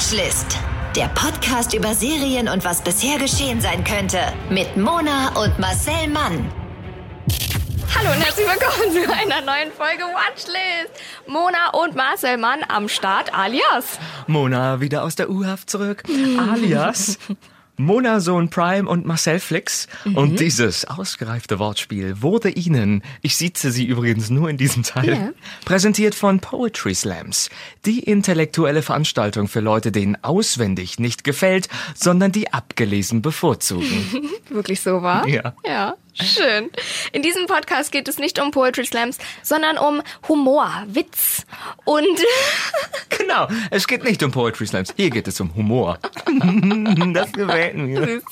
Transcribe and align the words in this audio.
Watchlist. 0.00 0.56
Der 0.96 1.08
Podcast 1.08 1.74
über 1.74 1.92
Serien 1.92 2.48
und 2.48 2.64
was 2.64 2.80
bisher 2.80 3.18
geschehen 3.18 3.60
sein 3.60 3.84
könnte. 3.84 4.18
Mit 4.48 4.74
Mona 4.74 5.28
und 5.38 5.58
Marcel 5.58 6.08
Mann. 6.08 6.50
Hallo 7.94 8.10
und 8.10 8.24
herzlich 8.24 8.46
willkommen 8.46 8.92
zu 8.94 9.12
einer 9.12 9.42
neuen 9.42 9.70
Folge 9.70 10.04
Watchlist. 10.04 11.02
Mona 11.26 11.68
und 11.74 11.96
Marcel 11.96 12.38
Mann 12.38 12.60
am 12.66 12.88
Start, 12.88 13.34
alias. 13.34 13.98
Mona 14.26 14.80
wieder 14.80 15.04
aus 15.04 15.16
der 15.16 15.28
U-Haft 15.28 15.68
zurück, 15.68 16.02
alias 16.50 17.18
Mona 17.80 18.20
Sohn 18.20 18.50
Prime 18.50 18.88
und 18.88 19.06
Marcel 19.06 19.40
Flix. 19.40 19.88
Mhm. 20.04 20.16
Und 20.16 20.40
dieses 20.40 20.84
ausgereifte 20.84 21.58
Wortspiel 21.58 22.22
wurde 22.22 22.50
Ihnen, 22.50 23.02
ich 23.22 23.36
sieze 23.36 23.70
Sie 23.72 23.84
übrigens 23.84 24.30
nur 24.30 24.48
in 24.50 24.56
diesem 24.56 24.82
Teil, 24.82 25.08
Ja. 25.08 25.30
präsentiert 25.64 26.14
von 26.14 26.40
Poetry 26.40 26.94
Slams. 26.94 27.50
Die 27.86 28.00
intellektuelle 28.00 28.82
Veranstaltung 28.82 29.48
für 29.48 29.60
Leute, 29.60 29.92
denen 29.92 30.16
auswendig 30.22 30.98
nicht 30.98 31.24
gefällt, 31.24 31.68
sondern 31.94 32.32
die 32.32 32.52
abgelesen 32.52 33.22
bevorzugen. 33.22 34.04
Wirklich 34.50 34.80
so 34.80 35.02
war? 35.02 35.26
Ja. 35.28 35.54
Ja, 35.64 35.94
schön. 36.14 36.70
In 37.12 37.22
diesem 37.22 37.46
Podcast 37.46 37.92
geht 37.92 38.08
es 38.08 38.18
nicht 38.18 38.40
um 38.40 38.50
Poetry 38.50 38.84
Slams, 38.84 39.18
sondern 39.42 39.78
um 39.78 40.02
Humor, 40.28 40.84
Witz 40.86 41.44
und 41.84 42.06
genau, 43.08 43.48
es 43.70 43.86
geht 43.86 44.04
nicht 44.04 44.22
um 44.22 44.30
Poetry 44.30 44.66
Slams, 44.66 44.92
hier 44.96 45.10
geht 45.10 45.28
es 45.28 45.40
um 45.40 45.54
Humor. 45.54 45.98
das 47.14 47.32
gefällt 47.32 47.76
mir. 47.76 48.22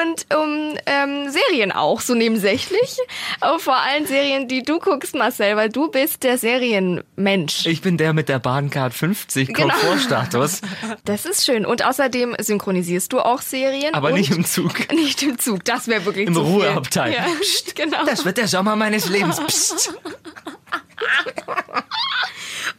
Und 0.00 0.26
um 0.34 0.76
ähm, 0.86 1.28
Serien 1.30 1.70
auch, 1.72 2.00
so 2.00 2.14
nebensächlich. 2.14 2.96
Aber 3.40 3.58
vor 3.58 3.76
allem 3.76 4.06
Serien, 4.06 4.48
die 4.48 4.62
du 4.62 4.78
guckst, 4.78 5.14
Marcel, 5.14 5.56
weil 5.56 5.68
du 5.68 5.88
bist 5.90 6.22
der 6.22 6.38
Serienmensch. 6.38 7.66
Ich 7.66 7.82
bin 7.82 7.96
der 7.98 8.12
mit 8.12 8.28
der 8.28 8.38
Bahncard 8.38 8.94
50 8.94 9.48
Genau. 9.52 9.68
Komfortstatus, 9.74 10.60
Das 11.04 11.26
ist 11.26 11.44
schön. 11.44 11.66
Und 11.66 11.84
außerdem 11.84 12.36
synchronisierst 12.40 13.12
du 13.12 13.20
auch 13.20 13.42
Serien. 13.42 13.94
aber 13.94 14.08
und 14.08 14.14
nicht 14.14 14.30
im 14.30 14.44
Zug. 14.44 14.90
Nicht 14.92 15.22
im 15.22 15.38
Zug, 15.38 15.64
das 15.64 15.88
wäre 15.88 16.04
wirklich 16.04 16.26
Im. 16.28 16.36
Ruheabteil. 16.36 17.12
Ja, 17.14 17.26
genau. 17.74 18.04
Das 18.06 18.24
wird 18.24 18.38
der 18.38 18.48
Sommer 18.48 18.76
meines 18.76 19.08
Lebens. 19.08 19.40
Psst. 19.46 19.94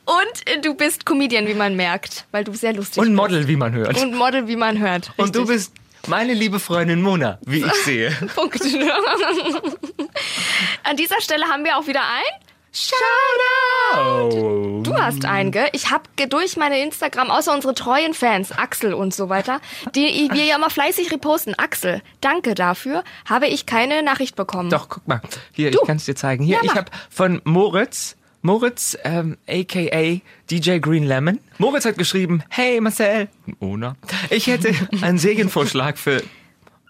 Und 0.05 0.47
äh, 0.49 0.59
du 0.61 0.73
bist 0.75 1.05
Comedian, 1.05 1.47
wie 1.47 1.53
man 1.53 1.75
merkt, 1.75 2.25
weil 2.31 2.43
du 2.43 2.53
sehr 2.53 2.73
lustig 2.73 2.97
Und 3.01 3.07
bist. 3.09 3.15
Model, 3.15 3.47
wie 3.47 3.55
man 3.55 3.73
hört. 3.73 3.97
Und 4.01 4.15
Model, 4.15 4.47
wie 4.47 4.55
man 4.55 4.79
hört. 4.79 5.11
Und 5.17 5.35
du 5.35 5.41
Richtig. 5.41 5.55
bist 5.55 5.71
meine 6.07 6.33
liebe 6.33 6.59
Freundin 6.59 7.01
Mona, 7.01 7.39
wie 7.45 7.63
ich 7.63 7.73
sehe. 7.85 8.11
Punkt. 8.35 8.61
An 10.83 10.97
dieser 10.97 11.21
Stelle 11.21 11.45
haben 11.45 11.63
wir 11.63 11.77
auch 11.77 11.87
wieder 11.87 12.01
ein. 12.01 12.45
Shoutout! 12.75 14.81
Du 14.83 14.97
hast 14.97 15.25
einen, 15.25 15.51
gell? 15.51 15.67
Ich 15.73 15.91
habe 15.91 16.03
durch 16.27 16.57
meine 16.57 16.81
Instagram, 16.81 17.29
außer 17.29 17.53
unsere 17.53 17.75
treuen 17.75 18.15
Fans, 18.15 18.51
Axel 18.51 18.95
und 18.95 19.13
so 19.13 19.29
weiter, 19.29 19.61
die 19.95 20.27
wir 20.31 20.43
ja 20.45 20.55
immer 20.55 20.71
fleißig 20.71 21.11
reposten. 21.11 21.53
Axel, 21.57 22.01
danke 22.19 22.55
dafür, 22.55 23.03
habe 23.29 23.45
ich 23.47 23.67
keine 23.67 24.01
Nachricht 24.01 24.35
bekommen. 24.35 24.71
Doch, 24.71 24.89
guck 24.89 25.07
mal. 25.07 25.21
Hier, 25.51 25.69
Du. 25.69 25.81
ich 25.81 25.87
kann 25.87 25.97
es 25.97 26.05
dir 26.05 26.15
zeigen. 26.15 26.43
Hier, 26.43 26.55
Ja, 26.57 26.61
ich 26.63 26.73
habe 26.75 26.89
von 27.11 27.41
Moritz, 27.43 28.15
Moritz, 28.45 28.97
ähm, 29.05 29.37
aka 29.47 30.21
DJ 30.51 30.79
Green 30.79 31.05
Lemon. 31.05 31.39
Moritz 31.59 31.85
hat 31.85 31.97
geschrieben, 31.97 32.43
hey 32.49 32.81
Marcel, 32.81 33.29
Mona, 33.61 33.95
ich 34.29 34.47
hätte 34.47 34.75
einen 35.01 35.17
Serienvorschlag 35.17 35.97
für 35.97 36.21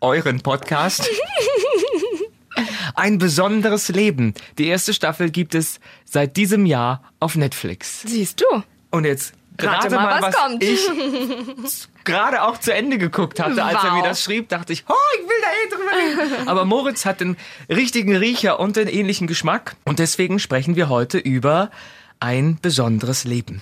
euren 0.02 0.42
Podcast. 0.42 1.08
Ein 2.96 3.20
besonderes 3.20 3.90
Leben. 3.90 4.34
Die 4.58 4.66
erste 4.66 4.96
Staffel 4.96 5.30
gibt 5.30 5.54
es 5.54 5.80
seit 6.06 6.38
diesem 6.38 6.66
Jahr 6.66 7.04
auf 7.20 7.36
Netflix. 7.36 8.02
Siehst 8.02 8.42
du? 8.42 8.64
Und 8.90 9.06
jetzt 9.06 9.36
Rate 9.60 9.86
rate 9.86 9.90
mal, 9.96 10.04
mal, 10.04 10.22
was 10.22 10.34
was, 10.34 10.36
kommt. 10.36 10.64
ich 10.64 10.80
gerade 12.04 12.42
auch 12.44 12.58
zu 12.58 12.74
Ende 12.74 12.98
geguckt 12.98 13.40
hatte. 13.40 13.64
Als 13.64 13.84
er 13.84 13.92
Wow. 13.92 13.98
mir 13.98 14.04
das 14.04 14.24
schrieb, 14.24 14.50
dachte 14.50 14.74
ich, 14.74 14.84
oh, 14.88 14.94
ich 15.20 15.28
will 15.28 15.36
da 15.42 15.48
eh 15.50 15.70
drüber 15.70 16.32
reden. 16.32 16.48
Aber 16.48 16.66
Moritz 16.66 17.06
hat 17.06 17.20
den 17.22 17.38
richtigen 17.70 18.16
Riecher 18.16 18.60
und 18.60 18.76
den 18.76 18.88
ähnlichen 18.88 19.28
Geschmack. 19.28 19.76
Und 19.86 20.00
deswegen 20.00 20.40
sprechen 20.40 20.76
wir 20.76 20.90
heute 20.90 21.18
über 21.18 21.70
ein 22.20 22.58
besonderes 22.62 23.26
Leben. 23.26 23.62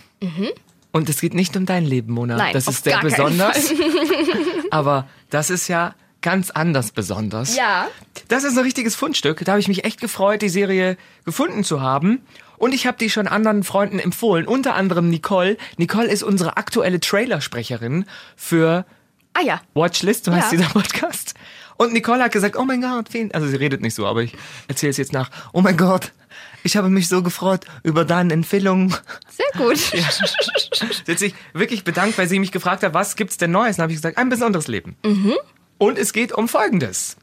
Und 0.91 1.09
es 1.09 1.21
geht 1.21 1.33
nicht 1.33 1.55
um 1.57 1.65
dein 1.65 1.85
Leben, 1.85 2.13
Mona. 2.13 2.35
Mhm. 2.35 2.39
Nein, 2.39 2.53
das 2.53 2.67
auf 2.67 2.75
ist 2.75 2.83
sehr 2.83 2.99
besonders. 2.99 3.73
Aber 4.71 5.07
das 5.29 5.49
ist 5.49 5.67
ja 5.67 5.95
ganz 6.21 6.51
anders 6.51 6.91
besonders. 6.91 7.55
Ja. 7.55 7.87
Das 8.27 8.43
ist 8.43 8.57
ein 8.57 8.63
richtiges 8.63 8.95
Fundstück. 8.95 9.43
Da 9.45 9.53
habe 9.53 9.59
ich 9.59 9.67
mich 9.67 9.83
echt 9.85 9.99
gefreut, 10.01 10.41
die 10.41 10.49
Serie 10.49 10.97
gefunden 11.25 11.63
zu 11.63 11.81
haben. 11.81 12.21
Und 12.57 12.73
ich 12.73 12.85
habe 12.85 12.97
die 12.97 13.09
schon 13.09 13.27
anderen 13.27 13.63
Freunden 13.63 13.97
empfohlen, 13.97 14.45
unter 14.47 14.75
anderem 14.75 15.09
Nicole. 15.09 15.57
Nicole 15.77 16.07
ist 16.07 16.21
unsere 16.21 16.57
aktuelle 16.57 16.99
Trailersprecherin 16.99 18.05
für 18.35 18.85
Ah 19.33 19.41
ja. 19.41 19.61
Watchlist, 19.73 20.25
so 20.25 20.31
heißt 20.33 20.51
Ja. 20.51 20.57
dieser 20.59 20.69
Podcast. 20.71 21.33
Und 21.77 21.93
Nicole 21.93 22.21
hat 22.21 22.31
gesagt, 22.33 22.55
oh 22.57 22.65
mein 22.65 22.81
Gott, 22.81 23.07
vielen, 23.09 23.31
also 23.31 23.47
sie 23.47 23.55
redet 23.55 23.81
nicht 23.81 23.95
so, 23.95 24.05
aber 24.05 24.21
ich 24.21 24.35
erzähle 24.67 24.91
es 24.91 24.97
jetzt 24.97 25.13
nach. 25.13 25.31
Oh 25.53 25.61
mein 25.61 25.77
Gott, 25.77 26.11
ich 26.63 26.77
habe 26.77 26.89
mich 26.89 27.07
so 27.07 27.23
gefreut 27.23 27.65
über 27.81 28.05
deine 28.05 28.33
Empfehlung. 28.33 28.93
Sehr 29.29 29.47
gut. 29.65 29.77
Sie 29.77 31.11
hat 31.11 31.17
sich 31.19 31.33
wirklich 31.53 31.83
bedankt, 31.83 32.17
weil 32.17 32.27
sie 32.27 32.37
mich 32.39 32.51
gefragt 32.51 32.83
hat, 32.83 32.93
was 32.93 33.15
gibt's 33.15 33.37
denn 33.37 33.51
Neues? 33.51 33.77
Dann 33.77 33.83
habe 33.83 33.93
ich 33.93 33.97
gesagt, 33.97 34.17
ein 34.17 34.29
besonderes 34.29 34.67
Leben. 34.67 34.95
Und 35.81 35.97
es 35.97 36.13
geht 36.13 36.31
um 36.31 36.47
Folgendes. 36.47 37.17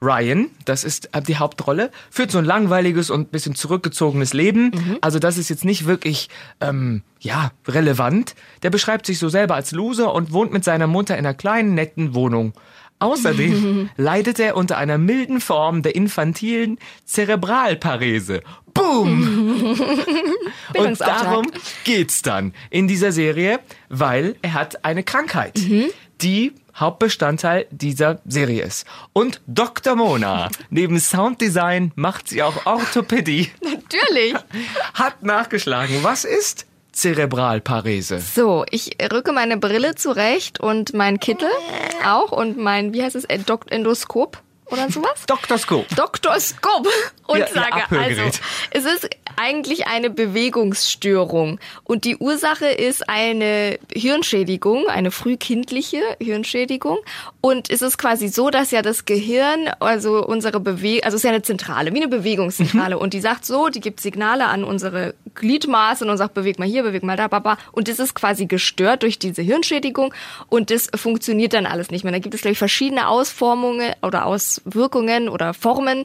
Ryan, 0.00 0.48
das 0.64 0.82
ist 0.82 1.14
äh, 1.14 1.20
die 1.20 1.36
Hauptrolle, 1.36 1.90
führt 2.10 2.30
so 2.30 2.38
ein 2.38 2.46
langweiliges 2.46 3.10
und 3.10 3.30
bisschen 3.30 3.54
zurückgezogenes 3.54 4.32
Leben. 4.32 4.96
Also 5.02 5.18
das 5.18 5.36
ist 5.36 5.50
jetzt 5.50 5.66
nicht 5.66 5.84
wirklich, 5.84 6.30
ähm, 6.62 7.02
ja, 7.20 7.50
relevant. 7.66 8.34
Der 8.62 8.70
beschreibt 8.70 9.04
sich 9.04 9.18
so 9.18 9.28
selber 9.28 9.56
als 9.56 9.72
Loser 9.72 10.14
und 10.14 10.32
wohnt 10.32 10.54
mit 10.54 10.64
seiner 10.64 10.86
Mutter 10.86 11.18
in 11.18 11.26
einer 11.26 11.34
kleinen, 11.34 11.74
netten 11.74 12.14
Wohnung. 12.14 12.54
Außerdem 12.98 13.90
leidet 13.98 14.40
er 14.40 14.56
unter 14.56 14.78
einer 14.78 14.96
milden 14.96 15.42
Form 15.42 15.82
der 15.82 15.94
infantilen 15.94 16.78
Zerebralparese. 17.04 18.40
Boom! 18.72 19.76
Und 20.74 20.98
darum 20.98 21.44
geht's 21.84 22.22
dann 22.22 22.54
in 22.70 22.88
dieser 22.88 23.12
Serie, 23.12 23.60
weil 23.90 24.36
er 24.40 24.54
hat 24.54 24.84
eine 24.84 25.02
Krankheit, 25.02 25.60
die 26.22 26.52
Hauptbestandteil 26.78 27.66
dieser 27.70 28.20
Serie 28.26 28.62
ist. 28.62 28.86
Und 29.12 29.40
Dr. 29.46 29.96
Mona, 29.96 30.48
neben 30.70 30.98
Sounddesign 30.98 31.92
macht 31.94 32.28
sie 32.28 32.42
auch 32.42 32.66
Orthopädie, 32.66 33.50
Natürlich. 33.62 34.34
hat 34.94 35.22
nachgeschlagen. 35.22 36.02
Was 36.02 36.24
ist 36.24 36.66
Zerebralparese? 36.92 38.18
So, 38.18 38.64
ich 38.70 38.96
rücke 39.12 39.32
meine 39.32 39.56
Brille 39.56 39.94
zurecht 39.94 40.60
und 40.60 40.94
mein 40.94 41.20
Kittel 41.20 41.48
auch 42.04 42.32
und 42.32 42.56
mein, 42.56 42.92
wie 42.92 43.02
heißt 43.02 43.16
es, 43.16 43.24
Endoskop 43.24 44.42
oder 44.70 44.90
sowas? 44.90 45.24
Doktorskop. 45.26 45.86
Doktorskop 45.96 46.86
und 47.26 47.38
Ja, 47.38 47.46
sage, 47.48 47.72
also, 47.74 47.84
Abhörgerät. 47.94 48.40
es 48.70 48.84
ist 48.84 49.08
eigentlich 49.36 49.86
eine 49.86 50.10
Bewegungsstörung 50.10 51.58
und 51.84 52.04
die 52.04 52.16
Ursache 52.16 52.66
ist 52.66 53.08
eine 53.08 53.78
Hirnschädigung, 53.92 54.88
eine 54.88 55.10
frühkindliche 55.10 56.00
Hirnschädigung 56.20 56.98
und 57.40 57.70
es 57.70 57.82
ist 57.82 57.98
quasi 57.98 58.28
so, 58.28 58.50
dass 58.50 58.70
ja 58.70 58.82
das 58.82 59.04
Gehirn, 59.04 59.68
also 59.80 60.24
unsere 60.26 60.60
Bewegung, 60.60 61.04
also 61.04 61.16
es 61.16 61.20
ist 61.20 61.24
ja 61.24 61.30
eine 61.30 61.42
Zentrale, 61.42 61.92
wie 61.92 61.98
eine 61.98 62.08
Bewegungszentrale 62.08 62.96
Mhm. 62.96 63.02
und 63.02 63.14
die 63.14 63.20
sagt 63.20 63.44
so, 63.46 63.68
die 63.68 63.80
gibt 63.80 64.00
Signale 64.00 64.46
an 64.46 64.64
unsere 64.64 65.14
Gliedmaße 65.34 66.04
und 66.04 66.16
sagt, 66.16 66.34
beweg 66.34 66.58
mal 66.58 66.66
hier, 66.68 66.82
beweg 66.82 67.02
mal 67.02 67.16
da, 67.16 67.28
baba 67.28 67.58
und 67.72 67.88
das 67.88 67.98
ist 67.98 68.14
quasi 68.14 68.46
gestört 68.46 69.02
durch 69.02 69.18
diese 69.18 69.42
Hirnschädigung 69.42 70.12
und 70.48 70.70
das 70.70 70.88
funktioniert 70.94 71.52
dann 71.52 71.66
alles 71.66 71.90
nicht 71.90 72.02
mehr. 72.04 72.12
Da 72.12 72.18
gibt 72.18 72.34
es, 72.34 72.40
glaube 72.42 72.52
ich, 72.52 72.58
verschiedene 72.58 73.08
Ausformungen 73.08 73.92
oder 74.02 74.26
Auswirkungen 74.66 75.28
oder 75.28 75.54
Formen. 75.54 76.04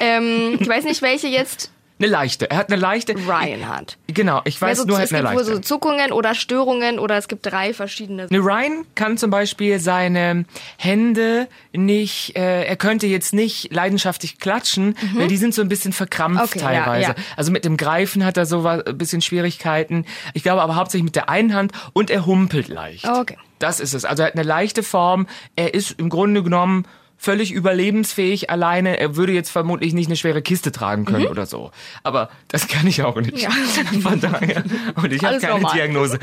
ähm, 0.00 0.56
ich 0.60 0.68
weiß 0.68 0.84
nicht, 0.84 1.02
welche 1.02 1.28
jetzt 1.28 1.70
Eine 2.00 2.08
leichte. 2.08 2.50
Er 2.50 2.56
hat 2.56 2.70
eine 2.72 2.80
leichte. 2.80 3.14
Ryan 3.14 3.68
hat. 3.68 3.96
Genau, 4.08 4.40
ich 4.44 4.60
weiß 4.60 4.80
Also, 4.80 4.84
nur, 4.88 4.98
er 4.98 5.04
es 5.04 5.12
hat 5.12 5.18
eine 5.20 5.28
gibt 5.28 5.34
wohl 5.38 5.42
leichte. 5.52 5.56
so 5.68 5.74
Zuckungen 5.76 6.10
oder 6.12 6.34
Störungen 6.34 6.98
oder 6.98 7.16
es 7.16 7.28
gibt 7.28 7.46
drei 7.46 7.72
verschiedene. 7.72 8.26
Eine 8.28 8.38
Ryan 8.40 8.84
kann 8.96 9.16
zum 9.16 9.30
Beispiel 9.30 9.78
seine 9.78 10.44
Hände 10.76 11.46
nicht, 11.72 12.36
äh, 12.36 12.64
er 12.64 12.74
könnte 12.76 13.06
jetzt 13.06 13.32
nicht 13.32 13.72
leidenschaftlich 13.72 14.38
klatschen, 14.40 14.96
weil 15.14 15.28
die 15.28 15.36
sind 15.36 15.54
so 15.54 15.62
ein 15.62 15.68
bisschen 15.68 15.92
verkrampft 15.92 16.56
Mhm. 16.56 16.62
Okay, 16.62 16.74
ja, 16.74 16.82
teilweise. 16.84 17.08
ja. 17.10 17.14
Also 17.36 17.52
mit 17.52 17.64
dem 17.64 17.76
Greifen 17.76 18.24
hat 18.24 18.36
er 18.36 18.46
so 18.46 18.66
ein 18.66 18.82
bisschen 18.98 19.22
Schwierigkeiten. 19.22 20.04
Ich 20.34 20.42
glaube 20.42 20.62
aber 20.62 20.74
hauptsächlich 20.74 21.04
mit 21.04 21.14
der 21.16 21.28
einen 21.28 21.54
Hand 21.54 21.70
und 21.92 22.10
er 22.10 22.26
humpelt 22.26 22.66
leicht. 22.68 23.06
Okay. 23.08 23.38
Das 23.60 23.78
ist 23.78 23.94
es. 23.94 24.04
Also 24.04 24.24
er 24.24 24.26
hat 24.26 24.34
eine 24.34 24.42
leichte 24.42 24.82
Form. 24.82 25.28
Er 25.54 25.74
ist 25.74 25.92
im 26.00 26.08
Grunde 26.08 26.42
genommen 26.42 26.86
völlig 27.24 27.52
überlebensfähig 27.52 28.50
alleine. 28.50 29.00
Er 29.00 29.16
würde 29.16 29.32
jetzt 29.32 29.50
vermutlich 29.50 29.94
nicht 29.94 30.08
eine 30.08 30.16
schwere 30.16 30.42
Kiste 30.42 30.70
tragen 30.72 31.06
können 31.06 31.26
oder 31.26 31.46
so. 31.46 31.70
Aber 32.02 32.28
das 32.48 32.68
kann 32.68 32.86
ich 32.86 33.02
auch 33.02 33.16
nicht. 33.16 33.34
Mhm. 33.34 33.38
Ja. 33.38 33.50
Von 34.00 34.20
daher. 34.20 34.62
Und 34.96 35.12
ich 35.12 35.24
habe 35.24 35.38
keine 35.38 35.54
normal. 35.54 35.74
Diagnose. 35.74 36.18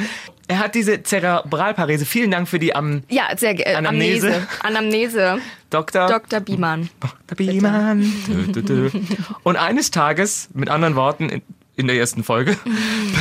Er 0.48 0.60
hat 0.60 0.76
diese 0.76 1.02
Zerebralparese. 1.02 2.06
Vielen 2.06 2.30
Dank 2.32 2.48
für 2.48 2.60
die 2.60 2.76
am 2.76 3.04
Ja, 3.10 3.36
sehr 3.36 3.60
äh, 3.68 3.76
Anamnese. 3.76 4.48
Anamnese. 4.62 5.34
Anamnese. 5.34 5.42
Dr. 5.72 6.08
Dr. 6.08 6.40
Biemann. 6.42 6.90
Dr. 7.00 7.36
Biemann. 7.36 8.14
Dö, 8.28 8.62
dö, 8.62 8.62
dö. 8.62 8.90
Und 9.44 9.56
eines 9.56 9.90
Tages, 9.90 10.50
mit 10.54 10.70
anderen 10.70 10.96
Worten, 10.96 11.30
in, 11.30 11.42
in 11.76 11.88
der 11.88 11.96
ersten 11.96 12.24
Folge, 12.24 12.58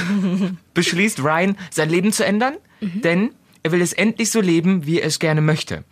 beschließt 0.74 1.20
Ryan, 1.20 1.56
sein 1.70 1.88
Leben 1.88 2.12
zu 2.12 2.26
ändern, 2.26 2.54
denn 2.80 3.30
er 3.62 3.72
will 3.72 3.80
es 3.80 3.92
endlich 3.92 4.30
so 4.30 4.40
leben, 4.40 4.86
wie 4.86 5.00
er 5.00 5.06
es 5.06 5.18
gerne 5.18 5.40
möchte. 5.40 5.84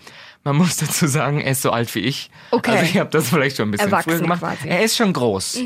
Man 0.45 0.57
muss 0.57 0.77
dazu 0.77 1.07
sagen, 1.07 1.41
er 1.41 1.53
ist 1.53 1.63
so 1.63 1.71
alt 1.71 1.95
wie 1.95 2.01
ich. 2.01 2.31
Okay. 2.51 2.71
Also 2.71 2.85
ich 2.85 2.99
habe 2.99 3.11
das 3.11 3.29
vielleicht 3.29 3.57
schon 3.57 3.69
ein 3.69 3.73
bisschen 3.73 3.89
Erwachsen 3.89 4.11
früher 4.11 4.21
gemacht. 4.21 4.41
quasi. 4.41 4.69
Er 4.69 4.83
ist 4.83 4.97
schon 4.97 5.13
groß. 5.13 5.59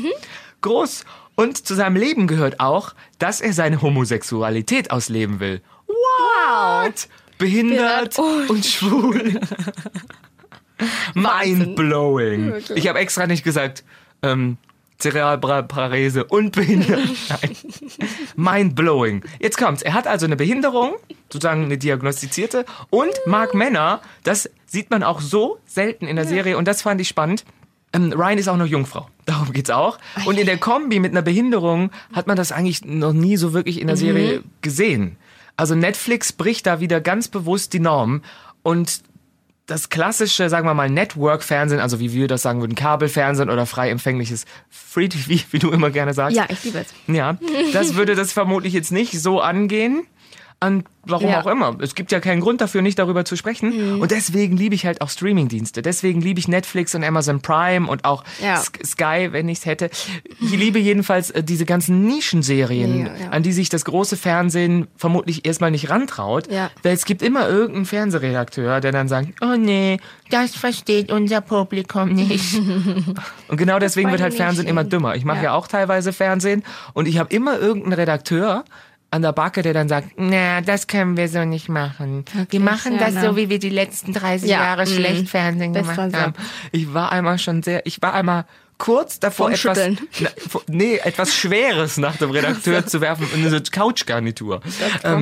Groß. 0.61 1.05
Und 1.35 1.65
zu 1.65 1.73
seinem 1.73 1.95
Leben 1.95 2.27
gehört 2.27 2.59
auch, 2.59 2.93
dass 3.19 3.41
er 3.41 3.53
seine 3.53 3.81
Homosexualität 3.81 4.91
ausleben 4.91 5.39
will. 5.39 5.61
What? 5.87 7.07
Behindert 7.37 8.15
Behindert 8.15 8.19
und 8.19 8.49
und 8.49 8.65
schwul. 8.65 9.39
Mind-blowing. 11.13 12.53
Ich 12.75 12.87
habe 12.87 12.99
extra 12.99 13.27
nicht 13.27 13.43
gesagt, 13.43 13.83
ähm, 14.21 14.57
Zerebralparese 14.97 16.23
und 16.23 16.51
behindert. 16.55 17.09
Mind-blowing. 18.35 19.23
Jetzt 19.39 19.57
kommt's. 19.57 19.81
Er 19.81 19.93
hat 19.93 20.07
also 20.07 20.25
eine 20.25 20.35
Behinderung, 20.35 20.93
sozusagen 21.31 21.65
eine 21.65 21.77
diagnostizierte, 21.77 22.65
und 22.89 23.11
mag 23.25 23.53
Männer. 23.53 24.01
Das 24.23 24.49
sieht 24.73 24.89
man 24.89 25.03
auch 25.03 25.21
so 25.21 25.59
selten 25.67 26.07
in 26.07 26.15
der 26.15 26.25
Serie 26.25 26.57
und 26.57 26.67
das 26.67 26.81
fand 26.81 26.99
ich 26.99 27.07
spannend. 27.07 27.45
Ähm, 27.93 28.11
Ryan 28.11 28.39
ist 28.39 28.47
auch 28.47 28.57
noch 28.57 28.65
Jungfrau. 28.65 29.07
Darum 29.25 29.53
geht's 29.53 29.69
auch. 29.69 29.99
Und 30.25 30.39
in 30.39 30.47
der 30.47 30.57
Kombi 30.57 30.99
mit 30.99 31.11
einer 31.11 31.21
Behinderung 31.21 31.91
hat 32.11 32.25
man 32.25 32.35
das 32.35 32.51
eigentlich 32.51 32.83
noch 32.83 33.13
nie 33.13 33.37
so 33.37 33.53
wirklich 33.53 33.79
in 33.79 33.85
der 33.85 33.97
Serie 33.97 34.43
gesehen. 34.61 35.17
Also 35.55 35.75
Netflix 35.75 36.33
bricht 36.33 36.65
da 36.65 36.79
wieder 36.79 37.01
ganz 37.01 37.27
bewusst 37.27 37.73
die 37.73 37.79
Norm 37.79 38.23
und 38.63 39.03
das 39.67 39.89
klassische, 39.89 40.49
sagen 40.49 40.67
wir 40.67 40.73
mal, 40.73 40.89
Network-Fernsehen, 40.89 41.79
also 41.79 41.99
wie 41.99 42.11
wir 42.11 42.27
das 42.27 42.41
sagen 42.41 42.59
würden, 42.59 42.75
Kabelfernsehen 42.75 43.51
oder 43.51 43.67
frei 43.67 43.91
empfängliches 43.91 44.45
Free 44.69 45.07
TV, 45.07 45.43
wie 45.51 45.59
du 45.59 45.69
immer 45.69 45.91
gerne 45.91 46.15
sagst. 46.15 46.35
Ja, 46.35 46.47
ich 46.49 46.63
liebe 46.63 46.79
es. 46.79 46.87
Ja, 47.07 47.37
das 47.73 47.93
würde 47.93 48.15
das 48.15 48.33
vermutlich 48.33 48.73
jetzt 48.73 48.91
nicht 48.91 49.21
so 49.21 49.39
angehen. 49.39 50.07
Und 50.67 50.85
warum 51.05 51.29
Ja. 51.29 51.41
auch 51.41 51.47
immer. 51.47 51.75
Es 51.81 51.95
gibt 51.95 52.11
ja 52.13 52.19
keinen 52.21 52.39
Grund 52.41 52.61
dafür, 52.61 52.81
nicht 52.81 52.97
darüber 52.97 53.25
zu 53.25 53.35
sprechen. 53.35 53.99
Und 53.99 54.11
deswegen 54.11 54.55
liebe 54.55 54.73
ich 54.75 54.85
halt 54.85 55.01
auch 55.01 55.09
Streamingdienste. 55.09 55.81
Deswegen 55.81 56.21
liebe 56.21 56.39
ich 56.39 56.47
Netflix 56.47 56.95
und 56.95 57.03
Amazon 57.03 57.41
Prime 57.41 57.87
und 57.89 58.05
auch 58.05 58.23
Ja. 58.41 58.55
Sk- 58.61 58.85
Sky, 58.85 59.33
wenn 59.33 59.49
ich 59.49 59.59
es 59.59 59.65
hätte. 59.65 59.89
Ich 60.39 60.51
liebe 60.51 60.79
jedenfalls 60.79 61.29
äh, 61.31 61.43
diese 61.43 61.65
ganzen 61.65 62.05
Nischenserien, 62.05 63.05
Ja, 63.07 63.29
an 63.31 63.43
die 63.43 63.51
sich 63.51 63.67
das 63.69 63.83
große 63.85 64.15
Fernsehen 64.17 64.87
vermutlich 64.95 65.45
erstmal 65.45 65.71
nicht 65.71 65.89
rantraut. 65.89 66.47
Weil 66.83 66.93
es 66.93 67.03
gibt 67.05 67.21
immer 67.21 67.49
irgendeinen 67.49 67.85
Fernsehredakteur, 67.85 68.79
der 68.79 68.91
dann 68.93 69.07
sagt, 69.09 69.27
oh 69.41 69.55
nee, 69.57 69.97
das 70.29 70.55
versteht 70.55 71.11
unser 71.11 71.41
Publikum 71.41 72.13
nicht. 72.13 72.55
und 73.49 73.57
genau 73.57 73.79
deswegen 73.79 74.09
wird 74.11 74.21
halt 74.21 74.33
Fernsehen 74.33 74.63
nicht 74.63 74.71
immer 74.71 74.83
dümmer. 74.83 75.15
Ich 75.15 75.25
mache 75.25 75.37
ja. 75.37 75.43
Ja. 75.43 75.53
auch 75.53 75.67
teilweise 75.67 76.13
Fernsehen 76.13 76.63
und 76.93 77.07
ich 77.07 77.17
habe 77.17 77.33
immer 77.33 77.59
irgendeinen 77.59 77.93
Redakteur 77.93 78.63
an 79.13 79.21
der 79.21 79.31
Backe, 79.31 79.61
der 79.61 79.73
dann 79.73 79.87
sagt, 79.87 80.09
na, 80.17 80.61
das 80.61 80.87
können 80.87 81.15
wir 81.17 81.29
so 81.29 81.45
nicht 81.45 81.69
machen. 81.69 82.25
wir 82.49 82.59
machen 82.59 82.93
ja, 82.93 82.99
das 82.99 83.13
ne. 83.13 83.21
so, 83.21 83.35
wie 83.35 83.47
wir 83.47 83.59
die 83.59 83.69
letzten 83.69 84.11
30 84.11 84.49
Ja, 84.49 84.63
Jahre 84.63 84.81
mhm. 84.81 84.87
schlecht 84.87 85.29
Fernsehen 85.29 85.71
Bester 85.71 86.07
gemacht 86.07 86.15
haben. 86.15 86.33
Ich 86.71 86.93
war 86.93 87.11
einmal 87.11 87.37
schon 87.37 87.61
sehr, 87.61 87.85
ich 87.85 88.01
war 88.01 88.13
einmal 88.13 88.45
kurz 88.83 89.17
davor, 89.17 89.49
etwas, 89.49 89.79
na, 90.19 90.29
nee, 90.67 90.97
etwas 90.97 91.33
Schweres 91.33 91.95
nach 91.97 92.17
dem 92.17 92.31
Redakteur 92.31 92.85
zu 92.85 92.99
werfen 92.99 93.25
in 93.33 93.45
eine 93.47 93.61
Couchgarnitur. 93.61 94.59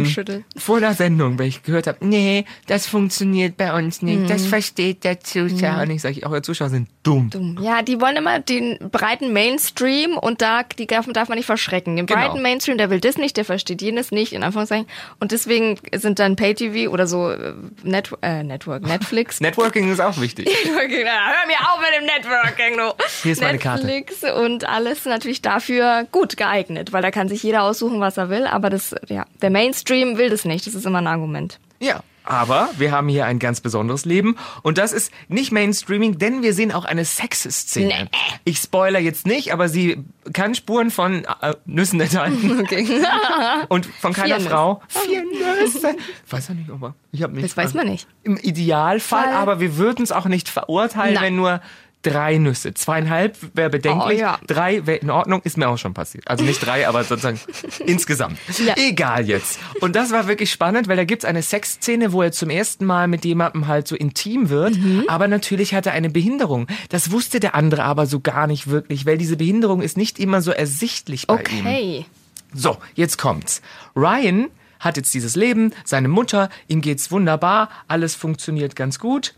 Schütteln. 0.06 0.46
vor 0.58 0.80
der 0.80 0.96
Sendung, 0.96 1.38
weil 1.38 1.46
ich 1.48 1.62
gehört 1.62 1.86
habe, 1.86 2.00
nee, 2.02 2.46
das 2.66 2.88
funktioniert 2.88 3.58
bei 3.58 3.72
uns 3.74 4.02
nicht, 4.02 4.22
Mhm. 4.22 4.28
das 4.28 4.48
versteht 4.48 5.04
der 5.04 5.20
Zuschauer 5.20 5.86
nicht. 5.86 6.02
Sag 6.02 6.12
ich, 6.12 6.26
eure 6.26 6.42
Zuschauer 6.42 6.70
sind 6.70 6.90
dumm. 7.04 7.30
Dumm. 7.30 7.60
Ja, 7.62 7.84
die 7.84 8.02
wollen 8.02 8.16
immer 8.16 8.40
den 8.40 8.80
breiten 8.92 9.32
Mainstream 9.32 10.18
und 10.18 10.42
da 10.42 10.64
die 10.64 10.88
darf, 10.88 11.06
darf 11.14 11.30
man 11.30 11.38
nicht 11.38 11.46
verschrecken. 11.46 11.96
Den 11.98 12.08
Genau. 12.08 12.20
breiten 12.20 12.42
Mainstream, 12.42 12.80
der 12.80 12.90
will 12.90 13.00
das 13.00 13.18
nicht, 13.18 13.38
der 13.38 13.46
versteht 13.46 13.82
jenes 13.84 14.10
nicht, 14.12 14.34
in 14.34 14.42
Anführungszeichen. 14.44 14.88
Und 15.20 15.32
deswegen 15.32 15.78
sind 15.94 16.18
dann 16.18 16.36
Pay-TV 16.36 16.92
oder 16.92 17.06
so 17.06 17.30
äh, 17.30 17.54
Net 17.84 18.12
äh, 18.24 18.42
Network, 18.44 18.82
Netflix. 18.88 19.40
Networking 19.42 19.92
ist 19.92 20.00
auch 20.00 20.20
wichtig. 20.20 20.46
Networking, 20.66 21.02
na, 21.06 21.28
hör 21.34 21.48
mir 21.48 21.60
auf 21.72 21.80
mit 21.80 21.94
dem 22.00 22.06
Networking, 22.06 22.78
du. 22.78 22.94
Hier 23.22 23.32
ist 23.34 23.40
Karte. 23.42 23.51
Netflix 23.54 24.24
und 24.24 24.68
alles 24.68 25.06
natürlich 25.06 25.42
dafür 25.42 26.08
gut 26.12 26.38
geeignet, 26.38 26.94
weil 26.94 27.02
da 27.02 27.12
kann 27.12 27.30
sich 27.30 27.44
jeder 27.44 27.64
aussuchen, 27.64 28.00
was 28.00 28.18
er 28.18 28.30
will, 28.30 28.46
aber 28.46 28.70
das, 28.70 28.96
ja, 29.08 29.26
der 29.42 29.50
Mainstream 29.50 30.18
will 30.18 30.30
das 30.30 30.46
nicht, 30.46 30.68
das 30.68 30.76
ist 30.76 30.86
immer 30.86 31.00
ein 31.00 31.08
Argument. 31.08 31.60
Ja. 31.80 32.02
Aber 32.24 32.70
wir 32.78 32.92
haben 32.92 33.08
hier 33.08 33.26
ein 33.26 33.40
ganz 33.40 33.62
besonderes 33.62 34.06
Leben 34.06 34.38
und 34.62 34.78
das 34.78 34.94
ist 34.94 35.12
nicht 35.28 35.52
Mainstreaming, 35.52 36.20
denn 36.20 36.44
wir 36.44 36.54
sehen 36.54 36.72
auch 36.72 36.86
eine 36.86 37.04
Sexszene. 37.04 37.88
Nee. 37.88 38.40
Ich 38.46 38.60
spoiler 38.60 39.00
jetzt 39.00 39.26
nicht, 39.26 39.52
aber 39.52 39.70
sie 39.70 40.04
kann 40.32 40.54
Spuren 40.54 40.92
von 40.92 41.26
äh, 41.42 41.56
Nüssen 41.66 42.00
enthalten 42.00 42.60
Okay. 42.62 42.88
und 43.70 43.88
von 43.88 44.14
keiner 44.14 44.40
Vier 44.40 44.50
Frau. 44.50 44.82
Vier 44.88 45.24
Nüsse. 45.24 45.96
Weiß 46.30 46.50
ja 46.50 46.54
nicht, 46.54 46.70
aber 46.70 46.94
ich 47.12 47.24
habe 47.24 47.34
nicht. 47.34 47.44
Das 47.44 47.58
weiß 47.58 47.74
man 47.74 47.88
nicht. 47.88 48.08
Im 48.24 48.38
Idealfall, 48.38 49.24
Fall. 49.24 49.34
aber 49.34 49.60
wir 49.60 49.78
würden 49.78 50.04
es 50.04 50.12
auch 50.12 50.26
nicht 50.26 50.48
verurteilen, 50.48 51.16
Nein. 51.16 51.24
wenn 51.24 51.36
nur 51.36 51.60
drei 52.02 52.38
Nüsse. 52.38 52.74
Zweieinhalb 52.74 53.38
wäre 53.54 53.70
bedenklich. 53.70 54.20
Oh, 54.20 54.22
ja. 54.22 54.40
Drei 54.48 54.86
wäre 54.86 54.98
in 54.98 55.10
Ordnung, 55.10 55.42
ist 55.44 55.58
mir 55.58 55.70
auch 55.70 55.78
schon 55.78 55.94
passiert. 55.94 56.28
Also 56.28 56.44
nicht 56.44 56.66
drei, 56.66 56.88
aber 56.88 57.04
sozusagen 57.04 57.40
insgesamt. 57.86 58.38
Ja. 58.66 58.76
Egal 58.78 59.28
jetzt. 59.28 59.60
Und 59.82 59.96
das 59.96 60.12
war 60.12 60.28
wirklich 60.28 60.52
spannend, 60.52 60.88
weil 60.88 60.98
da 60.98 61.06
gibt's 61.06 61.26
eine 61.26 61.42
Sexszene, 61.42 62.12
wo 62.12 62.22
er 62.22 62.32
zum 62.32 62.50
ersten 62.50 62.86
Mal 62.86 63.08
mit 63.08 63.26
jemandem 63.26 63.68
halt 63.68 63.88
so 63.88 63.96
intim 63.96 64.50
wird. 64.50 64.78
Mhm. 64.78 65.06
Aber 65.08 65.28
natürlich 65.28 65.74
hat 65.74 65.86
er 65.86 65.94
eine 65.94 66.10
Behinderung. 66.10 66.68
Das 66.90 67.12
wusste 67.12 67.40
der 67.40 67.56
andere 67.56 67.84
aber 67.84 68.06
so 68.06 68.20
gar 68.20 68.48
nicht 68.48 68.68
wirklich, 68.68 69.06
weil 69.06 69.18
diese 69.18 69.38
Behinderung 69.38 69.82
ist 69.82 69.98
nicht 69.98 70.20
immer 70.20 70.42
so 70.42 70.52
ersichtlich 70.52 71.28
bei 71.28 71.36
ihm. 71.36 71.66
Okay. 71.66 72.06
So, 72.54 72.78
jetzt 72.96 73.18
kommt's. 73.18 73.62
Ryan 73.96 74.50
hat 74.82 74.98
jetzt 74.98 75.14
dieses 75.14 75.36
Leben, 75.38 75.74
seine 75.86 76.10
Mutter, 76.10 76.50
ihm 76.68 76.82
geht's 76.82 77.12
wunderbar, 77.12 77.70
alles 77.88 78.16
funktioniert 78.16 78.76
ganz 78.76 79.00
gut. 79.00 79.34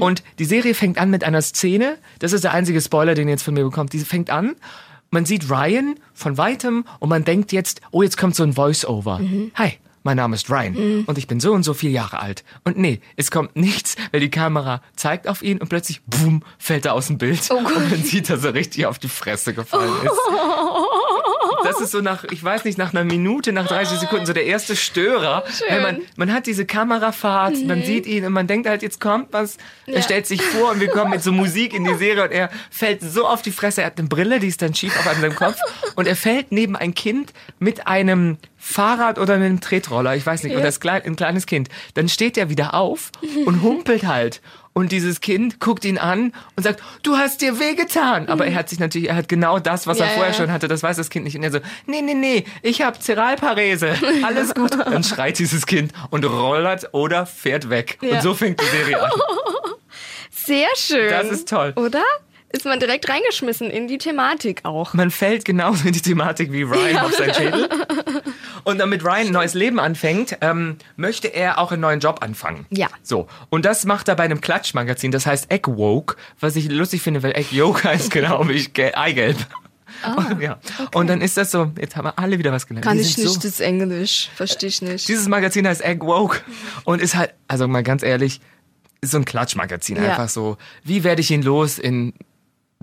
Und 0.00 0.24
die 0.40 0.44
Serie 0.44 0.74
fängt 0.74 0.98
an 0.98 1.10
mit 1.10 1.22
einer 1.22 1.42
Szene, 1.42 1.98
das 2.18 2.32
ist 2.32 2.42
der 2.42 2.52
einzige 2.52 2.80
Spoiler, 2.80 3.14
den 3.14 3.28
ihr 3.28 3.32
jetzt 3.34 3.44
von 3.44 3.54
mir 3.54 3.64
bekommt. 3.64 3.92
Die 3.92 4.00
fängt 4.00 4.30
an, 4.30 4.56
man 5.10 5.24
sieht 5.24 5.48
Ryan 5.50 5.94
von 6.14 6.36
weitem 6.38 6.84
und 6.98 7.08
man 7.10 7.24
denkt 7.24 7.52
jetzt, 7.52 7.80
oh, 7.92 8.02
jetzt 8.02 8.16
kommt 8.16 8.34
so 8.34 8.42
ein 8.42 8.54
Voice-Over. 8.54 9.20
Hi. 9.54 9.74
Mein 10.02 10.18
Name 10.18 10.36
ist 10.36 10.48
Ryan 10.48 11.02
und 11.06 11.18
ich 11.18 11.26
bin 11.26 11.40
so 11.40 11.52
und 11.52 11.64
so 11.64 11.74
vier 11.74 11.90
Jahre 11.90 12.20
alt. 12.20 12.44
Und 12.62 12.78
nee, 12.78 13.00
es 13.16 13.32
kommt 13.32 13.56
nichts, 13.56 13.96
weil 14.12 14.20
die 14.20 14.30
Kamera 14.30 14.80
zeigt 14.94 15.26
auf 15.26 15.42
ihn 15.42 15.58
und 15.58 15.68
plötzlich, 15.68 16.00
boom, 16.04 16.44
fällt 16.58 16.86
er 16.86 16.94
aus 16.94 17.08
dem 17.08 17.18
Bild. 17.18 17.50
und 17.50 17.64
man 17.90 18.04
sieht, 18.04 18.30
dass 18.30 18.44
er 18.44 18.54
richtig 18.54 18.86
auf 18.86 19.00
die 19.00 19.08
Fresse 19.08 19.52
gefallen 19.52 19.90
ist. 20.04 20.12
Das 21.66 21.80
ist 21.80 21.90
so 21.90 22.00
nach, 22.00 22.24
ich 22.24 22.42
weiß 22.42 22.64
nicht, 22.64 22.78
nach 22.78 22.92
einer 22.92 23.04
Minute, 23.04 23.52
nach 23.52 23.66
30 23.66 23.98
Sekunden 23.98 24.26
so 24.26 24.32
der 24.32 24.46
erste 24.46 24.76
Störer. 24.76 25.44
Weil 25.68 25.80
man, 25.80 25.98
man 26.16 26.32
hat 26.32 26.46
diese 26.46 26.66
Kamerafahrt, 26.66 27.64
man 27.64 27.82
sieht 27.82 28.06
ihn 28.06 28.24
und 28.24 28.32
man 28.32 28.46
denkt 28.46 28.68
halt, 28.68 28.82
jetzt 28.82 29.00
kommt 29.00 29.32
was. 29.32 29.56
Er 29.86 30.02
stellt 30.02 30.26
sich 30.26 30.42
vor 30.42 30.72
und 30.72 30.80
wir 30.80 30.88
kommen 30.88 31.10
mit 31.10 31.22
so 31.22 31.32
Musik 31.32 31.74
in 31.74 31.84
die 31.84 31.94
Serie 31.98 32.24
und 32.24 32.32
er 32.32 32.50
fällt 32.70 33.02
so 33.02 33.26
auf 33.26 33.42
die 33.42 33.52
Fresse. 33.52 33.82
Er 33.82 33.88
hat 33.88 33.98
eine 33.98 34.08
Brille, 34.08 34.40
die 34.40 34.48
ist 34.48 34.62
dann 34.62 34.74
schief 34.74 34.96
auf 34.98 35.04
seinem 35.04 35.34
Kopf 35.34 35.56
und 35.94 36.06
er 36.06 36.16
fällt 36.16 36.52
neben 36.52 36.76
ein 36.76 36.94
Kind 36.94 37.32
mit 37.58 37.86
einem 37.86 38.38
Fahrrad 38.56 39.18
oder 39.18 39.34
einem 39.34 39.60
Tretroller, 39.60 40.16
ich 40.16 40.26
weiß 40.26 40.42
nicht, 40.42 40.54
oder 40.54 40.64
das 40.64 40.80
klein, 40.80 41.02
ein 41.04 41.16
kleines 41.16 41.46
Kind. 41.46 41.68
Dann 41.94 42.08
steht 42.08 42.36
er 42.36 42.48
wieder 42.50 42.74
auf 42.74 43.12
und 43.44 43.62
humpelt 43.62 44.06
halt. 44.06 44.40
Und 44.76 44.92
dieses 44.92 45.22
Kind 45.22 45.58
guckt 45.58 45.86
ihn 45.86 45.96
an 45.96 46.34
und 46.54 46.62
sagt, 46.62 46.82
du 47.02 47.16
hast 47.16 47.40
dir 47.40 47.58
wehgetan. 47.58 48.28
Aber 48.28 48.46
er 48.46 48.54
hat 48.56 48.68
sich 48.68 48.78
natürlich, 48.78 49.08
er 49.08 49.16
hat 49.16 49.26
genau 49.26 49.58
das, 49.58 49.86
was 49.86 49.98
Ja, 49.98 50.04
er 50.04 50.10
vorher 50.10 50.32
ja. 50.32 50.36
schon 50.36 50.52
hatte, 50.52 50.68
das 50.68 50.82
weiß 50.82 50.98
das 50.98 51.08
Kind 51.08 51.24
nicht. 51.24 51.34
Und 51.34 51.44
er 51.44 51.50
so, 51.50 51.60
nee, 51.86 52.02
nee, 52.02 52.12
nee, 52.12 52.44
ich 52.60 52.82
habe 52.82 52.98
Zeralparese. 52.98 53.94
Alles 54.22 54.54
gut. 54.54 54.72
Dann 54.84 55.02
schreit 55.02 55.38
dieses 55.38 55.64
Kind 55.64 55.94
und 56.10 56.26
rollert 56.26 56.92
oder 56.92 57.24
fährt 57.24 57.70
weg. 57.70 57.96
Ja. 58.02 58.16
Und 58.16 58.22
so 58.22 58.34
fängt 58.34 58.60
die 58.60 58.66
Serie 58.66 59.02
an. 59.02 59.10
Sehr 60.30 60.68
schön. 60.76 61.08
Das 61.08 61.30
ist 61.30 61.48
toll. 61.48 61.72
Oder? 61.76 62.02
Ist 62.50 62.64
man 62.64 62.78
direkt 62.78 63.08
reingeschmissen 63.08 63.70
in 63.70 63.88
die 63.88 63.98
Thematik 63.98 64.60
auch. 64.64 64.94
Man 64.94 65.10
fällt 65.10 65.44
genauso 65.44 65.86
in 65.86 65.92
die 65.92 66.00
Thematik 66.00 66.52
wie 66.52 66.62
Ryan 66.62 66.98
auf 66.98 67.12
seinen 67.12 67.34
Schädel. 67.34 67.68
Und 68.64 68.78
damit 68.78 69.04
Ryan 69.04 69.26
ein 69.26 69.32
neues 69.32 69.54
Leben 69.54 69.78
anfängt, 69.80 70.38
ähm, 70.40 70.76
möchte 70.96 71.28
er 71.28 71.58
auch 71.58 71.72
einen 71.72 71.80
neuen 71.82 72.00
Job 72.00 72.22
anfangen. 72.22 72.64
Ja. 72.70 72.86
So. 73.02 73.26
Und 73.50 73.64
das 73.64 73.84
macht 73.84 74.08
er 74.08 74.14
bei 74.14 74.22
einem 74.24 74.40
Klatschmagazin, 74.40 75.10
das 75.10 75.26
heißt 75.26 75.50
Egg 75.50 75.68
Woke, 75.70 76.16
was 76.40 76.56
ich 76.56 76.70
lustig 76.70 77.02
finde, 77.02 77.22
weil 77.22 77.32
Egg 77.36 77.48
Yolk 77.54 77.84
heißt 77.84 78.10
genau 78.10 78.48
wie 78.48 78.64
Ge- 78.64 78.94
Eigelb. 78.94 79.36
Und, 80.16 80.40
ja. 80.40 80.58
Und 80.94 81.08
dann 81.08 81.20
ist 81.20 81.36
das 81.36 81.50
so, 81.50 81.72
jetzt 81.80 81.96
haben 81.96 82.04
wir 82.06 82.18
alle 82.18 82.38
wieder 82.38 82.52
was 82.52 82.66
gelernt. 82.66 82.86
Kann 82.86 82.98
ich 82.98 83.18
nicht, 83.18 83.28
so, 83.28 83.38
das 83.40 83.60
Englisch. 83.60 84.30
Verstehe 84.34 84.68
ich 84.68 84.82
nicht. 84.82 85.08
Dieses 85.08 85.26
Magazin 85.28 85.66
heißt 85.66 85.82
Egg 85.82 86.04
Woke 86.06 86.40
und 86.84 87.02
ist 87.02 87.16
halt, 87.16 87.34
also 87.48 87.66
mal 87.66 87.82
ganz 87.82 88.02
ehrlich, 88.02 88.40
ist 89.00 89.10
so 89.10 89.18
ein 89.18 89.24
Klatschmagazin. 89.24 89.96
Ja. 89.96 90.10
Einfach 90.10 90.28
so, 90.28 90.56
wie 90.84 91.02
werde 91.04 91.20
ich 91.20 91.30
ihn 91.30 91.42
los 91.42 91.78
in 91.78 92.14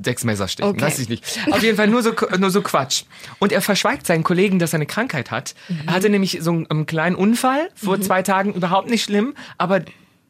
sechs 0.02 0.24
Messerstichen? 0.24 0.72
Okay. 0.72 0.82
Weiß 0.82 1.00
ich 1.00 1.10
nicht. 1.10 1.40
Auf 1.52 1.62
jeden 1.62 1.78
Fall 1.78 1.88
nur 1.88 2.02
so, 2.02 2.14
nur 2.38 2.50
so 2.52 2.62
Quatsch. 2.62 3.04
Und 3.40 3.52
er 3.52 3.62
verschweigt 3.62 4.08
seinen 4.08 4.24
Kollegen, 4.24 4.60
dass 4.60 4.74
er 4.74 4.78
eine 4.78 4.86
Krankheit 4.86 5.32
hat. 5.32 5.56
Er 5.86 5.94
hatte 5.94 6.10
nämlich 6.10 6.40
so 6.42 6.52
einen, 6.52 6.70
einen 6.70 6.86
kleinen 6.86 7.16
Unfall 7.16 7.70
vor 7.76 8.00
zwei 8.02 8.22
Tagen, 8.24 8.54
überhaupt 8.54 8.90
nicht 8.90 9.04
schlimm, 9.04 9.36
aber 9.58 9.82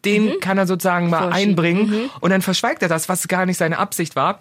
den 0.06 0.40
kann 0.42 0.58
er 0.58 0.68
sozusagen 0.68 1.10
mal 1.10 1.30
Vorschieben. 1.30 1.52
einbringen 1.52 2.10
und 2.20 2.30
dann 2.30 2.42
verschweigt 2.42 2.82
er 2.82 2.90
das, 2.90 3.08
was 3.08 3.28
gar 3.28 3.46
nicht 3.46 3.58
seine 3.58 3.78
Absicht 3.78 4.16
war. 4.16 4.40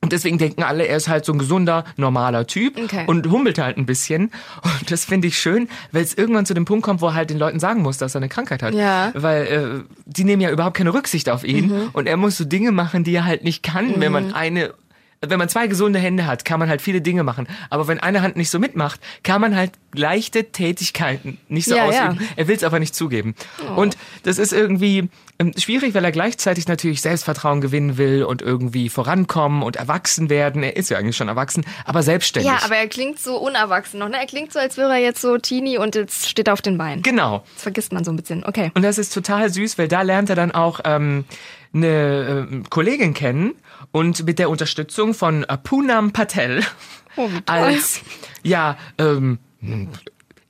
Und 0.00 0.12
deswegen 0.12 0.38
denken 0.38 0.62
alle, 0.62 0.86
er 0.86 0.96
ist 0.96 1.08
halt 1.08 1.24
so 1.24 1.32
ein 1.32 1.38
gesunder, 1.38 1.84
normaler 1.96 2.46
Typ 2.46 2.78
Okay. 2.84 3.04
und 3.08 3.28
humpelt 3.30 3.58
halt 3.58 3.76
ein 3.78 3.84
bisschen. 3.86 4.30
Und 4.62 4.90
das 4.90 5.04
finde 5.04 5.26
ich 5.28 5.38
schön, 5.38 5.68
weil 5.90 6.02
es 6.04 6.14
irgendwann 6.14 6.46
zu 6.46 6.54
dem 6.54 6.64
Punkt 6.64 6.84
kommt, 6.84 7.00
wo 7.00 7.06
er 7.08 7.14
halt 7.14 7.30
den 7.30 7.38
Leuten 7.38 7.58
sagen 7.58 7.82
muss, 7.82 7.98
dass 7.98 8.14
er 8.14 8.20
eine 8.20 8.28
Krankheit 8.28 8.62
hat. 8.62 8.74
Ja. 8.74 9.10
Weil 9.14 9.46
äh, 9.46 9.94
die 10.06 10.22
nehmen 10.24 10.40
ja 10.40 10.50
überhaupt 10.50 10.76
keine 10.76 10.94
Rücksicht 10.94 11.28
auf 11.28 11.42
ihn. 11.42 11.66
Mhm. 11.68 11.90
Und 11.92 12.06
er 12.06 12.16
muss 12.16 12.36
so 12.36 12.44
Dinge 12.44 12.70
machen, 12.70 13.02
die 13.02 13.12
er 13.14 13.24
halt 13.24 13.42
nicht 13.42 13.62
kann, 13.64 14.00
wenn 14.00 14.12
man 14.12 14.32
eine 14.34 14.72
wenn 15.20 15.38
man 15.38 15.48
zwei 15.48 15.66
gesunde 15.66 15.98
Hände 15.98 16.26
hat, 16.26 16.44
kann 16.44 16.60
man 16.60 16.68
halt 16.68 16.80
viele 16.80 17.00
Dinge 17.00 17.24
machen. 17.24 17.48
Aber 17.70 17.88
wenn 17.88 17.98
eine 17.98 18.22
Hand 18.22 18.36
nicht 18.36 18.50
so 18.50 18.58
mitmacht, 18.58 19.00
kann 19.24 19.40
man 19.40 19.56
halt 19.56 19.72
leichte 19.94 20.44
Tätigkeiten 20.52 21.38
nicht 21.48 21.66
so 21.68 21.74
Ja, 21.76 21.84
ausüben. 21.86 22.18
ja. 22.20 22.26
Er 22.36 22.48
will 22.48 22.56
es 22.56 22.62
aber 22.64 22.78
nicht 22.78 22.94
zugeben. 22.94 23.34
Und 23.76 23.96
das 24.22 24.38
ist 24.38 24.52
irgendwie 24.52 25.08
ähm, 25.40 25.52
schwierig, 25.56 25.94
weil 25.94 26.04
er 26.04 26.12
gleichzeitig 26.12 26.68
natürlich 26.68 27.00
Selbstvertrauen 27.00 27.60
gewinnen 27.60 27.96
will 27.96 28.22
und 28.22 28.42
irgendwie 28.42 28.88
vorankommen 28.88 29.62
und 29.62 29.76
erwachsen 29.76 30.30
werden. 30.30 30.62
Er 30.62 30.76
ist 30.76 30.90
ja 30.90 30.98
eigentlich 30.98 31.16
schon 31.16 31.28
erwachsen, 31.28 31.64
aber 31.84 32.02
selbstständig. 32.02 32.50
Ja, 32.52 32.60
aber 32.64 32.76
er 32.76 32.86
klingt 32.88 33.18
so 33.18 33.36
unerwachsen 33.38 33.98
noch, 33.98 34.08
ne? 34.08 34.18
Er 34.20 34.26
klingt 34.26 34.52
so, 34.52 34.58
als 34.58 34.76
wäre 34.76 34.90
er 34.92 34.98
jetzt 34.98 35.20
so 35.20 35.36
Teenie 35.38 35.78
und 35.78 35.94
jetzt 35.94 36.28
steht 36.28 36.46
er 36.48 36.52
auf 36.52 36.62
den 36.62 36.78
Beinen. 36.78 37.02
genau. 37.02 37.44
Das 37.54 37.62
vergisst 37.64 37.92
man 37.92 38.04
so 38.04 38.12
ein 38.12 38.16
bisschen. 38.16 38.44
Okay. 38.44 38.70
Und 38.74 38.82
das 38.82 38.98
ist 38.98 39.12
total 39.14 39.50
süß, 39.52 39.78
weil 39.78 39.88
da 39.88 40.02
lernt 40.02 40.30
er 40.30 40.36
dann 40.36 40.52
auch 40.52 40.80
ähm, 40.84 41.24
eine 41.72 42.46
ähm, 42.50 42.64
Kollegin 42.70 43.14
kennen 43.14 43.54
und 43.92 44.24
mit 44.24 44.38
der 44.38 44.50
Unterstützung 44.50 45.14
von 45.14 45.44
äh, 45.44 45.56
Poonam 45.58 46.12
Patel 46.12 46.62
Oh, 47.18 47.28
als 47.46 48.00
ja 48.42 48.78
ähm, 48.96 49.38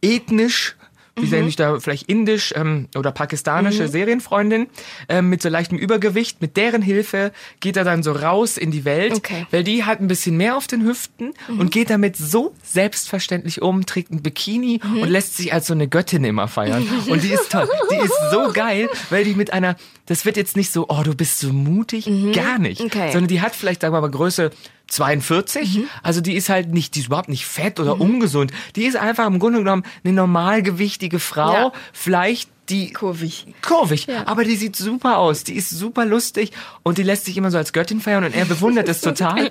ethnisch 0.03 0.77
wie 1.21 1.27
Mhm. 1.27 1.31
nenne 1.31 1.49
ich 1.49 1.57
da, 1.57 1.79
vielleicht 1.81 2.09
indisch 2.09 2.53
ähm, 2.57 2.89
oder 2.97 3.13
pakistanische 3.13 3.89
Serienfreundin 3.89 4.67
ähm, 5.09 5.29
mit 5.29 5.43
so 5.43 5.49
leichtem 5.49 5.79
Übergewicht. 5.79 6.41
Mit 6.41 6.57
deren 6.57 6.83
Hilfe 6.83 7.33
geht 7.61 7.77
er 7.77 7.85
dann 7.85 8.03
so 8.03 8.13
raus 8.13 8.57
in 8.57 8.71
die 8.71 8.85
Welt, 8.85 9.15
Okay. 9.15 9.41
Mhm. 9.43 9.47
weil 9.51 9.65
die 9.65 9.85
hat 9.85 10.01
ein 10.01 10.09
bisschen 10.09 10.37
mehr 10.37 10.57
auf 10.57 10.67
den 10.67 10.85
Hüften 10.85 11.33
und 11.49 11.71
geht 11.71 11.91
damit 11.91 12.17
so 12.17 12.55
selbstverständlich 12.63 13.63
um, 13.63 13.85
trägt 13.87 14.11
ein 14.11 14.23
Bikini 14.23 14.81
Mhm. 14.83 15.03
und 15.03 15.09
lässt 15.11 15.37
sich 15.37 15.53
als 15.53 15.67
so 15.67 15.75
eine 15.75 15.89
Göttin 15.89 16.25
immer 16.25 16.49
feiern. 16.49 16.87
Und 17.09 17.23
die 17.23 17.29
ist 17.33 17.51
toll. 17.53 17.69
Die 17.91 17.97
ist 17.97 18.15
so 18.33 18.51
geil, 18.53 18.89
weil 19.11 19.25
die 19.25 19.35
mit 19.35 19.53
einer, 19.53 19.77
das 20.07 20.25
wird 20.25 20.37
jetzt 20.37 20.57
nicht 20.57 20.73
so, 20.73 20.87
oh, 20.89 21.03
du 21.05 21.15
bist 21.15 21.39
so 21.41 21.53
mutig, 21.53 22.09
gar 22.35 22.59
nicht. 22.59 22.81
Mhm. 22.81 22.87
Okay. 22.87 23.13
Sondern 23.13 23.29
die 23.29 23.41
hat 23.41 23.55
vielleicht, 23.55 23.83
sagen 23.83 23.95
wir 23.95 24.01
mal, 24.01 24.11
Größe 24.11 24.51
42. 24.89 25.81
Also 26.03 26.21
die 26.21 26.35
ist 26.35 26.49
halt 26.49 26.73
nicht, 26.73 26.95
die 26.95 27.01
ist 27.01 27.07
überhaupt 27.07 27.29
nicht 27.29 27.47
fett 27.47 27.79
oder 27.79 28.01
ungesund. 28.01 28.53
Die 28.77 28.85
ist 28.85 28.97
einfach 28.97 29.27
im 29.27 29.39
Grunde 29.39 29.59
genommen 29.61 29.85
eine 30.05 30.13
normalgewichtige 30.15 31.19
Frau. 31.19 31.53
Ja. 31.53 31.73
Vielleicht 31.93 32.51
die 32.69 32.93
Kurvig. 32.93 33.47
kurvig, 33.63 34.07
Ja. 34.09 34.27
aber 34.27 34.45
die 34.45 34.55
sieht 34.55 34.77
super 34.77 35.17
aus. 35.17 35.43
Die 35.43 35.55
ist 35.55 35.71
super 35.71 36.05
lustig 36.05 36.53
und 36.83 36.99
die 36.99 37.03
lässt 37.03 37.25
sich 37.25 37.35
immer 37.39 37.51
so 37.51 37.57
als 37.57 37.73
Göttin 37.73 37.99
feiern 38.03 38.25
und 38.25 38.35
er 38.35 38.45
bewundert 38.45 38.87
es 38.91 39.01
total. 39.01 39.51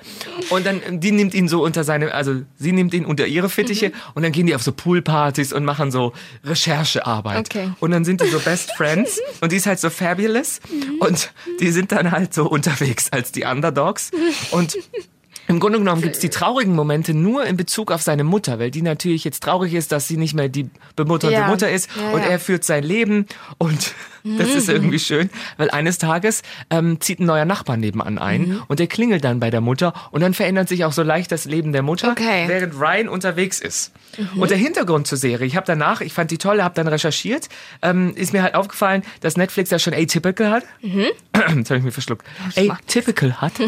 Und 0.50 0.64
dann, 0.64 0.80
ähm, 0.86 1.00
die 1.00 1.10
nimmt 1.10 1.34
ihn 1.34 1.48
so 1.48 1.64
unter 1.64 1.82
seine, 1.82 2.14
also 2.14 2.42
sie 2.58 2.70
nimmt 2.70 2.94
ihn 2.94 3.04
unter 3.04 3.26
ihre 3.26 3.48
Fittiche 3.48 3.90
und 4.14 4.22
dann 4.22 4.30
gehen 4.30 4.46
die 4.46 4.54
auf 4.54 4.62
so 4.62 4.70
Poolpartys 4.70 5.52
und 5.52 5.64
machen 5.64 5.90
so 5.90 6.12
Recherchearbeit. 6.44 7.40
Okay. 7.40 7.72
Und 7.80 7.90
dann 7.90 8.04
sind 8.04 8.20
die 8.20 8.28
so 8.28 8.38
Best 8.38 8.70
Friends 8.76 9.20
und 9.40 9.50
die 9.50 9.56
ist 9.56 9.66
halt 9.66 9.80
so 9.80 9.90
fabulous 9.90 10.60
und 11.00 11.32
die 11.58 11.70
sind 11.72 11.90
dann 11.90 12.12
halt 12.12 12.32
so 12.34 12.48
unterwegs 12.48 13.08
als 13.10 13.32
die 13.32 13.44
Underdogs 13.44 14.12
und 14.52 14.76
im 15.48 15.60
Grunde 15.60 15.78
genommen 15.78 16.02
gibt's 16.02 16.18
die 16.18 16.28
traurigen 16.28 16.74
Momente 16.74 17.14
nur 17.14 17.44
in 17.44 17.56
Bezug 17.56 17.90
auf 17.90 18.02
seine 18.02 18.22
Mutter, 18.22 18.58
weil 18.58 18.70
die 18.70 18.82
natürlich 18.82 19.24
jetzt 19.24 19.42
traurig 19.42 19.74
ist, 19.74 19.90
dass 19.92 20.06
sie 20.06 20.16
nicht 20.18 20.34
mehr 20.34 20.48
die 20.48 20.68
bemutterte 20.94 21.32
Ja. 21.34 21.48
Mutter 21.48 21.70
ist 21.70 21.88
Ja, 21.96 22.10
und 22.12 22.20
ja. 22.20 22.26
er 22.28 22.38
führt 22.38 22.64
sein 22.64 22.84
Leben 22.84 23.26
und 23.56 23.94
das 24.36 24.48
ist 24.50 24.68
irgendwie 24.68 24.98
schön, 24.98 25.30
weil 25.56 25.70
eines 25.70 25.98
Tages 25.98 26.42
ähm, 26.70 27.00
zieht 27.00 27.20
ein 27.20 27.26
neuer 27.26 27.44
Nachbar 27.44 27.76
nebenan 27.76 28.18
ein 28.18 28.42
Mhm. 28.48 28.62
und 28.68 28.78
der 28.80 28.86
klingelt 28.86 29.24
dann 29.24 29.40
bei 29.40 29.50
der 29.50 29.60
Mutter 29.60 29.92
und 30.10 30.20
dann 30.20 30.34
verändert 30.34 30.68
sich 30.68 30.84
auch 30.84 30.92
so 30.92 31.02
leicht 31.02 31.32
das 31.32 31.44
Leben 31.44 31.72
der 31.72 31.82
Mutter, 31.82 32.10
Okay. 32.12 32.44
Mhm. 32.44 32.48
während 32.48 32.74
Ryan 32.80 33.08
unterwegs 33.08 33.60
ist. 33.60 33.92
Und 34.36 34.50
der 34.50 34.58
Hintergrund 34.58 35.06
zur 35.06 35.18
Serie, 35.18 35.46
ich 35.46 35.54
habe 35.54 35.66
danach, 35.66 36.00
ich 36.00 36.12
fand 36.12 36.30
die 36.30 36.38
toll, 36.38 36.62
habe 36.62 36.74
dann 36.74 36.88
recherchiert, 36.88 37.48
ähm, 37.82 38.14
ist 38.16 38.32
mir 38.32 38.42
halt 38.42 38.54
aufgefallen, 38.54 39.02
dass 39.20 39.36
Netflix 39.36 39.70
ja 39.70 39.78
schon 39.78 39.94
Atypical 39.94 40.50
hat. 40.50 40.64
Mhm. 40.82 41.06
Jetzt 41.56 41.70
habe 41.70 41.78
ich 41.78 41.84
mich 41.84 41.94
verschluckt. 41.94 42.26
Atypical 42.56 43.40
hat. 43.40 43.52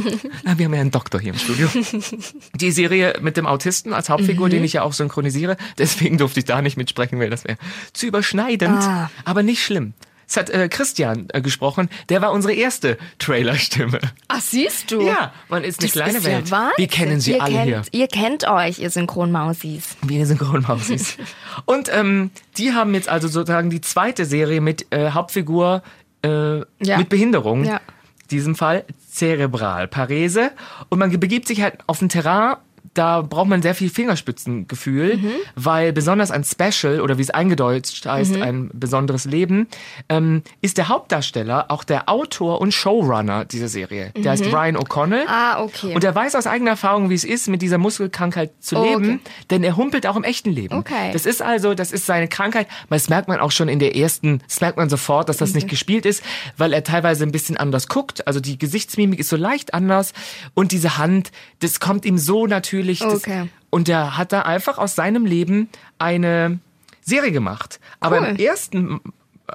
Ah, 0.44 0.54
Wir 0.56 0.64
haben 0.66 0.74
ja 0.74 0.80
einen 0.80 0.90
Doktor 0.90 1.20
hier 1.20 1.32
im 1.34 1.38
Studio. 1.38 1.68
Die 2.54 2.70
Serie 2.72 3.14
mit 3.20 3.36
dem 3.36 3.46
Autisten 3.46 3.92
als 3.92 4.08
Hauptfigur, 4.08 4.46
Mhm. 4.46 4.50
den 4.52 4.64
ich 4.64 4.72
ja 4.74 4.82
auch 4.82 4.92
synchronisiere. 4.92 5.56
Deswegen 5.78 6.18
durfte 6.18 6.40
ich 6.40 6.46
da 6.46 6.62
nicht 6.62 6.76
mitsprechen, 6.76 7.18
weil 7.20 7.30
das 7.30 7.44
wäre 7.44 7.58
zu 7.92 8.06
überschneidend. 8.06 8.78
Ah. 8.82 9.10
Aber 9.24 9.42
nicht 9.42 9.62
schlimm. 9.62 9.92
Es 10.30 10.36
hat 10.36 10.48
äh, 10.48 10.68
Christian 10.68 11.26
äh, 11.32 11.40
gesprochen. 11.42 11.90
Der 12.08 12.22
war 12.22 12.30
unsere 12.30 12.52
erste 12.54 12.98
Trailerstimme. 13.18 13.98
Ach, 14.28 14.40
siehst 14.40 14.92
du? 14.92 15.02
Ja, 15.02 15.32
man 15.48 15.64
ist 15.64 15.80
eine 15.80 15.88
Das 15.88 15.92
kleine 15.92 16.18
ist 16.18 16.24
Welt. 16.24 16.46
Ja 16.46 16.50
Wahnsinn. 16.52 16.74
Wir 16.76 16.86
kennen 16.86 17.20
sie 17.20 17.32
ihr 17.32 17.42
alle 17.42 17.52
kennt, 17.54 17.66
hier. 17.66 17.82
Ihr 17.90 18.06
kennt 18.06 18.48
euch, 18.48 18.78
ihr 18.78 18.90
Synchronmausis. 18.90 19.96
Wir 20.02 20.26
Synchronmausis. 20.26 21.16
Und 21.64 21.90
ähm, 21.92 22.30
die 22.58 22.74
haben 22.74 22.94
jetzt 22.94 23.08
also 23.08 23.26
sozusagen 23.26 23.70
die 23.70 23.80
zweite 23.80 24.24
Serie 24.24 24.60
mit 24.60 24.86
äh, 24.92 25.10
Hauptfigur 25.10 25.82
äh, 26.22 26.58
Ja. 26.80 26.98
mit 26.98 27.08
Behinderung. 27.08 27.64
Ja. 27.64 27.78
In 28.22 28.28
diesem 28.30 28.54
Fall 28.54 28.84
zerebral, 29.10 29.88
Parese. 29.88 30.52
Und 30.90 31.00
man 31.00 31.10
begibt 31.18 31.48
sich 31.48 31.60
halt 31.62 31.78
auf 31.88 32.00
ein 32.00 32.08
Terrain, 32.08 32.56
da 32.94 33.22
braucht 33.22 33.48
man 33.48 33.62
sehr 33.62 33.74
viel 33.74 33.88
Fingerspitzengefühl, 33.90 35.16
Mhm. 35.16 35.30
weil 35.54 35.92
besonders 35.92 36.30
ein 36.30 36.44
Special 36.44 37.00
oder 37.00 37.18
wie 37.18 37.22
es 37.22 37.30
eingedeutscht 37.30 38.06
heißt, 38.06 38.36
Mhm. 38.36 38.42
ein 38.42 38.70
besonderes 38.72 39.24
Leben, 39.24 39.68
ähm, 40.08 40.42
ist 40.60 40.78
der 40.78 40.88
Hauptdarsteller 40.88 41.70
auch 41.70 41.84
der 41.84 42.08
Autor 42.08 42.60
und 42.60 42.72
Showrunner 42.74 43.44
dieser 43.44 43.68
Serie. 43.68 44.12
Der 44.16 44.32
heißt 44.32 44.46
Ryan 44.46 44.76
O'Connell. 44.76 45.22
Mhm. 45.22 45.28
Ah, 45.28 45.62
okay. 45.62 45.94
Und 45.94 46.04
er 46.04 46.14
weiß 46.14 46.34
aus 46.34 46.46
eigener 46.46 46.72
Erfahrung, 46.72 47.10
wie 47.10 47.14
es 47.14 47.24
ist, 47.24 47.48
mit 47.48 47.62
dieser 47.62 47.78
Muskelkrankheit 47.78 48.50
zu 48.60 48.76
Oh, 48.76 48.82
leben, 48.84 49.04
okay. 49.04 49.20
denn 49.50 49.62
er 49.64 49.76
humpelt 49.76 50.06
auch 50.06 50.16
im 50.16 50.24
echten 50.24 50.50
Leben. 50.50 50.74
Okay. 50.76 51.10
Das 51.12 51.26
ist 51.26 51.42
also, 51.42 51.74
das 51.74 51.92
ist 51.92 52.06
seine 52.06 52.28
Krankheit. 52.28 52.66
Das 52.88 53.08
merkt 53.08 53.28
man 53.28 53.38
auch 53.40 53.50
schon 53.52 53.68
in 53.68 53.78
der 53.78 53.96
ersten, 53.96 54.40
das 54.48 54.60
merkt 54.60 54.76
man 54.76 54.88
sofort, 54.88 55.28
dass 55.28 55.36
das 55.38 55.54
nicht 55.54 55.68
gespielt 55.68 56.06
ist, 56.06 56.22
weil 56.56 56.72
er 56.72 56.82
teilweise 56.84 57.24
ein 57.24 57.32
bisschen 57.32 57.56
anders 57.56 57.88
guckt. 57.88 58.26
Also 58.26 58.40
die 58.40 58.58
Gesichtsmimik 58.58 59.18
ist 59.20 59.28
so 59.28 59.36
leicht 59.36 59.74
anders 59.74 60.12
und 60.54 60.72
diese 60.72 60.98
Hand, 60.98 61.30
das 61.60 61.80
kommt 61.80 62.04
ihm 62.04 62.18
so 62.18 62.46
natürlich. 62.46 62.79
Das, 62.82 63.14
Okay. 63.24 63.48
Und 63.70 63.88
er 63.88 64.16
hat 64.16 64.32
da 64.32 64.42
einfach 64.42 64.78
aus 64.78 64.94
seinem 64.94 65.24
Leben 65.26 65.68
eine 65.98 66.58
Serie 67.02 67.32
gemacht. 67.32 67.78
Aber 68.00 68.20
Cool. 68.20 68.26
im 68.28 68.36
ersten, 68.36 69.00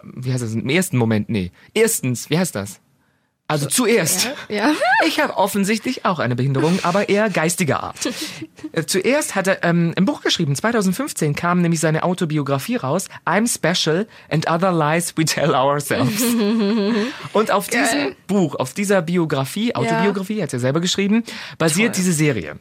wie 0.04 0.32
heißt 0.32 0.44
das, 0.44 0.54
im 0.54 0.70
ersten 0.70 0.98
Moment, 0.98 1.30
nee. 1.30 1.52
Erstens, 1.74 2.30
wie 2.30 2.38
heißt 2.38 2.56
das? 2.56 2.80
Also 3.48 3.68
zuerst. 3.68 4.30
Ja. 4.50 4.72
Ich 5.08 5.20
habe 5.20 5.38
offensichtlich 5.38 6.04
auch 6.04 6.18
eine 6.18 6.36
Behinderung, 6.36 6.80
aber 6.82 7.10
eher 7.10 7.30
geistiger 7.30 7.84
Art. 7.84 7.98
Äh, 8.72 8.86
Zuerst 8.86 9.36
hat 9.36 9.46
er 9.46 9.64
ähm, 9.64 9.94
ein 9.96 10.06
Buch 10.06 10.22
geschrieben. 10.22 10.56
2015 10.56 11.36
kam 11.36 11.62
nämlich 11.62 11.80
seine 11.80 12.02
Autobiografie 12.02 12.78
raus. 12.78 13.08
I'm 13.24 13.48
Special 13.48 14.08
and 14.32 14.50
Other 14.50 14.72
Lies 14.72 15.16
We 15.16 15.26
Tell 15.26 15.54
Ourselves. 15.54 16.24
Und 17.34 17.52
auf 17.52 17.68
diesem 17.68 18.16
Buch, 18.26 18.56
auf 18.56 18.74
dieser 18.74 19.04
Biografie, 19.04 19.76
Autobiografie, 19.76 20.42
hat 20.42 20.52
er 20.54 20.60
selber 20.60 20.80
geschrieben, 20.80 21.24
basiert 21.60 21.94
Toll. 21.94 21.98
diese 22.04 22.14
Serie. 22.14 22.58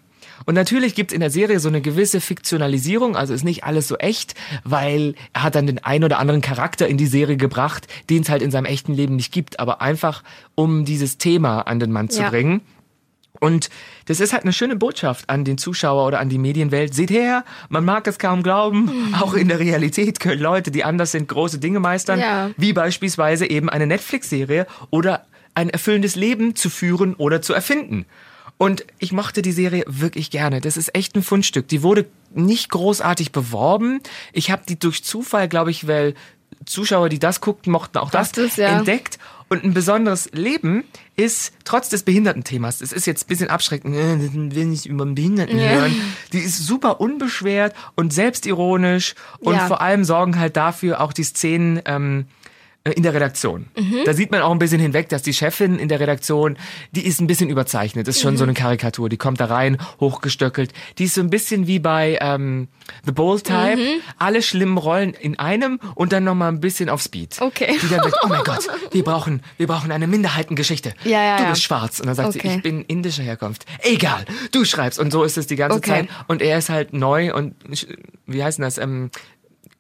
Und 0.47 0.55
natürlich 0.55 0.95
gibt's 0.95 1.13
in 1.15 1.21
der 1.21 1.31
Serie 1.31 1.59
so 1.61 1.69
eine 1.69 1.81
gewisse 1.81 2.21
Fiktionalisierung, 2.21 3.17
also 3.17 3.33
ist 3.35 3.45
nicht 3.45 3.65
alles 3.65 3.89
so 3.89 3.97
echt, 3.97 4.35
weil 4.65 5.15
er 5.33 5.43
hat 5.43 5.55
dann 5.55 5.67
den 5.67 5.83
einen 5.83 6.05
oder 6.05 6.19
anderen 6.19 6.41
Charakter 6.41 6.87
in 6.87 6.97
die 6.99 7.07
Serie 7.07 7.37
gebracht, 7.37 7.87
den 8.11 8.23
es 8.23 8.29
halt 8.29 8.43
in 8.43 8.51
seinem 8.51 8.67
echten 8.67 8.93
Leben 8.95 9.17
nicht 9.17 9.33
gibt, 9.33 9.59
aber 9.61 9.81
einfach 9.81 10.23
um 10.55 10.85
dieses 10.85 11.19
Thema 11.19 11.63
an 11.63 11.81
den 11.81 11.93
Mann 11.93 12.11
zu 12.11 12.23
Ja. 12.23 12.31
bringen. 12.31 12.61
Und 13.41 13.69
das 14.07 14.21
ist 14.21 14.33
halt 14.33 14.45
eine 14.45 14.53
schöne 14.53 14.77
Botschaft 14.77 15.29
an 15.29 15.45
den 15.45 15.59
Zuschauer 15.59 16.07
oder 16.07 16.21
an 16.21 16.29
die 16.29 16.39
Medienwelt. 16.39 16.95
Seht 16.95 17.11
her, 17.11 17.45
man 17.69 17.85
mag 17.85 18.07
es 18.07 18.19
kaum 18.19 18.43
glauben, 18.43 18.91
auch 19.21 19.35
in 19.35 19.49
der 19.49 19.59
Realität 19.59 20.21
können 20.21 20.41
Leute, 20.41 20.71
die 20.71 20.85
anders 20.85 21.13
sind, 21.13 21.29
große 21.29 21.59
Dinge 21.59 21.81
meistern, 21.81 22.21
Ja. 22.21 22.51
wie 22.57 22.73
beispielsweise 22.73 23.49
eben 23.51 23.69
eine 23.69 23.87
Netflix-Serie 23.87 24.67
oder 24.91 25.27
ein 25.55 25.69
erfüllendes 25.69 26.15
Leben 26.17 26.55
zu 26.55 26.71
führen 26.71 27.15
oder 27.15 27.43
zu 27.43 27.53
erfinden. 27.55 28.07
Und 28.57 28.85
ich 28.99 29.13
mochte 29.13 29.43
die 29.43 29.53
Serie 29.53 29.85
wirklich 29.87 30.31
gerne. 30.31 30.61
Das 30.61 30.77
ist 30.77 30.95
echt 30.95 31.17
ein 31.17 31.23
Fundstück. 31.23 31.69
Die 31.69 31.83
wurde 31.83 32.07
nicht 32.33 32.71
großartig 32.71 33.33
beworben. 33.33 34.01
Ich 34.33 34.51
habe 34.51 34.63
die 34.69 34.79
durch 34.79 35.03
Zufall, 35.05 35.49
glaube 35.49 35.71
ich, 35.71 35.87
weil 35.89 36.15
Zuschauer, 36.65 37.09
die 37.09 37.19
das 37.19 37.41
guckten, 37.41 37.73
mochten 37.73 37.99
auch 37.99 38.11
das 38.11 38.33
Dachtest, 38.33 38.59
ja. 38.59 38.79
entdeckt. 38.79 39.19
Und 39.51 39.65
ein 39.65 39.75
besonderes 39.75 40.31
Leben 40.33 40.85
ist 41.17 41.53
trotz 41.65 41.89
des 41.91 42.05
Behindertenthemas. 42.05 42.81
Es 42.81 42.93
ist 42.93 43.07
jetzt 43.07 43.25
ein 43.25 43.29
bisschen 43.29 43.51
abschreckend, 43.51 43.95
äh, 43.95 44.17
das 44.17 44.33
will 44.33 44.65
nicht 44.67 44.87
über 44.87 45.05
den 45.05 45.15
Behinderten 45.15 45.59
Ja. 45.59 45.67
hören. 45.71 45.95
Die 46.33 46.39
ist 46.39 46.65
super 46.67 47.01
unbeschwert 47.01 47.75
und 47.97 48.13
selbstironisch 48.13 49.15
und 49.41 49.55
Ja. 49.57 49.67
vor 49.67 49.81
allem 49.81 50.05
sorgen 50.05 50.39
halt 50.39 50.57
dafür 50.57 51.01
auch 51.01 51.13
die 51.13 51.25
Szenen, 51.25 51.83
ähm, 51.85 52.27
äh, 52.27 52.44
in 52.93 53.03
der 53.03 53.15
Redaktion. 53.15 53.67
Da 54.05 54.13
sieht 54.13 54.31
man 54.31 54.43
auch 54.43 54.51
ein 54.51 54.59
bisschen 54.59 54.79
hinweg, 54.81 55.09
dass 55.09 55.23
die 55.23 55.33
Chefin 55.33 55.79
in 55.79 55.89
der 55.89 56.01
Redaktion, 56.01 56.59
die 56.93 57.07
ist 57.07 57.19
ein 57.19 57.27
bisschen 57.27 57.49
überzeichnet. 57.49 58.07
Ist 58.09 58.21
schon 58.21 58.37
so 58.37 58.45
eine 58.45 58.53
Karikatur. 58.53 59.09
Die 59.09 59.17
kommt 59.17 59.41
da 59.41 59.47
rein, 59.47 59.79
hochgestöckelt. 60.01 60.71
Die 60.99 61.05
ist 61.05 61.15
so 61.15 61.23
ein 61.23 61.31
bisschen 61.31 61.67
wie 61.67 61.79
bei 61.79 62.19
ähm, 62.21 62.69
The 63.07 63.13
Bold 63.13 63.45
Type. 63.45 63.81
Alle 64.19 64.43
schlimmen 64.43 64.77
Rollen 64.77 65.15
in 65.15 65.39
einem 65.39 65.81
und 65.95 66.13
dann 66.13 66.25
nochmal 66.25 66.53
ein 66.53 66.61
bisschen 66.61 66.91
auf 66.91 67.01
Speed. 67.01 67.41
Okay. 67.41 67.75
Die 67.81 67.89
dann 67.89 68.03
sagt, 68.03 68.17
oh 68.23 68.29
mein 68.29 68.45
Gott, 68.45 68.69
wir 68.93 69.03
brauchen, 69.03 69.41
wir 69.57 69.67
brauchen 69.67 69.91
eine 69.91 70.07
Minderheitengeschichte. 70.07 70.93
Ja, 71.05 71.23
ja, 71.25 71.37
du 71.39 71.43
ja. 71.45 71.51
bist 71.51 71.63
schwarz. 71.63 72.01
Und 72.01 72.07
dann 72.07 72.15
sagt 72.17 72.35
sie, 72.35 72.39
Okay. 72.41 72.57
ich 72.57 72.63
bin 72.63 72.83
indischer 72.83 73.23
Herkunft. 73.23 73.65
Egal, 73.81 74.27
du 74.53 74.67
schreibst. 74.67 74.99
Und 74.99 75.11
so 75.11 75.25
ist 75.25 75.39
es 75.39 75.47
die 75.47 75.57
ganze 75.57 75.79
Okay. 75.79 75.91
Zeit. 75.91 76.09
Und 76.27 76.43
er 76.43 76.59
ist 76.59 76.69
halt 76.69 76.93
neu 76.93 77.35
und, 77.35 77.55
wie 78.27 78.45
heißt 78.45 78.59
denn 78.59 78.65
das, 78.65 78.77
ähm, 78.77 79.11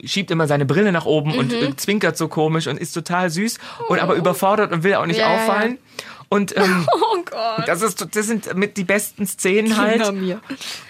schiebt 0.02 0.30
immer 0.30 0.46
seine 0.46 0.64
Brille 0.64 0.92
nach 0.92 1.06
oben 1.06 1.36
und 1.36 1.52
Mhm. 1.52 1.68
äh, 1.72 1.76
zwinkert 1.76 2.16
so 2.16 2.28
komisch 2.28 2.66
und 2.66 2.78
ist 2.78 2.92
total 2.92 3.30
süß 3.30 3.58
und 3.88 3.98
aber 4.00 4.14
überfordert 4.14 4.72
und 4.72 4.82
will 4.82 4.94
auch 4.94 5.06
nicht 5.06 5.18
ja. 5.20 5.34
auffallen. 5.34 5.78
Und 6.30 6.56
ähm, 6.56 6.86
Oh 6.92 7.16
Gott. 7.24 7.68
das, 7.68 7.82
ist, 7.82 8.08
das 8.16 8.26
sind 8.26 8.54
mit 8.56 8.76
die 8.76 8.84
besten 8.84 9.26
Szenen 9.26 9.76
halt. 9.76 10.12
Mir. 10.14 10.40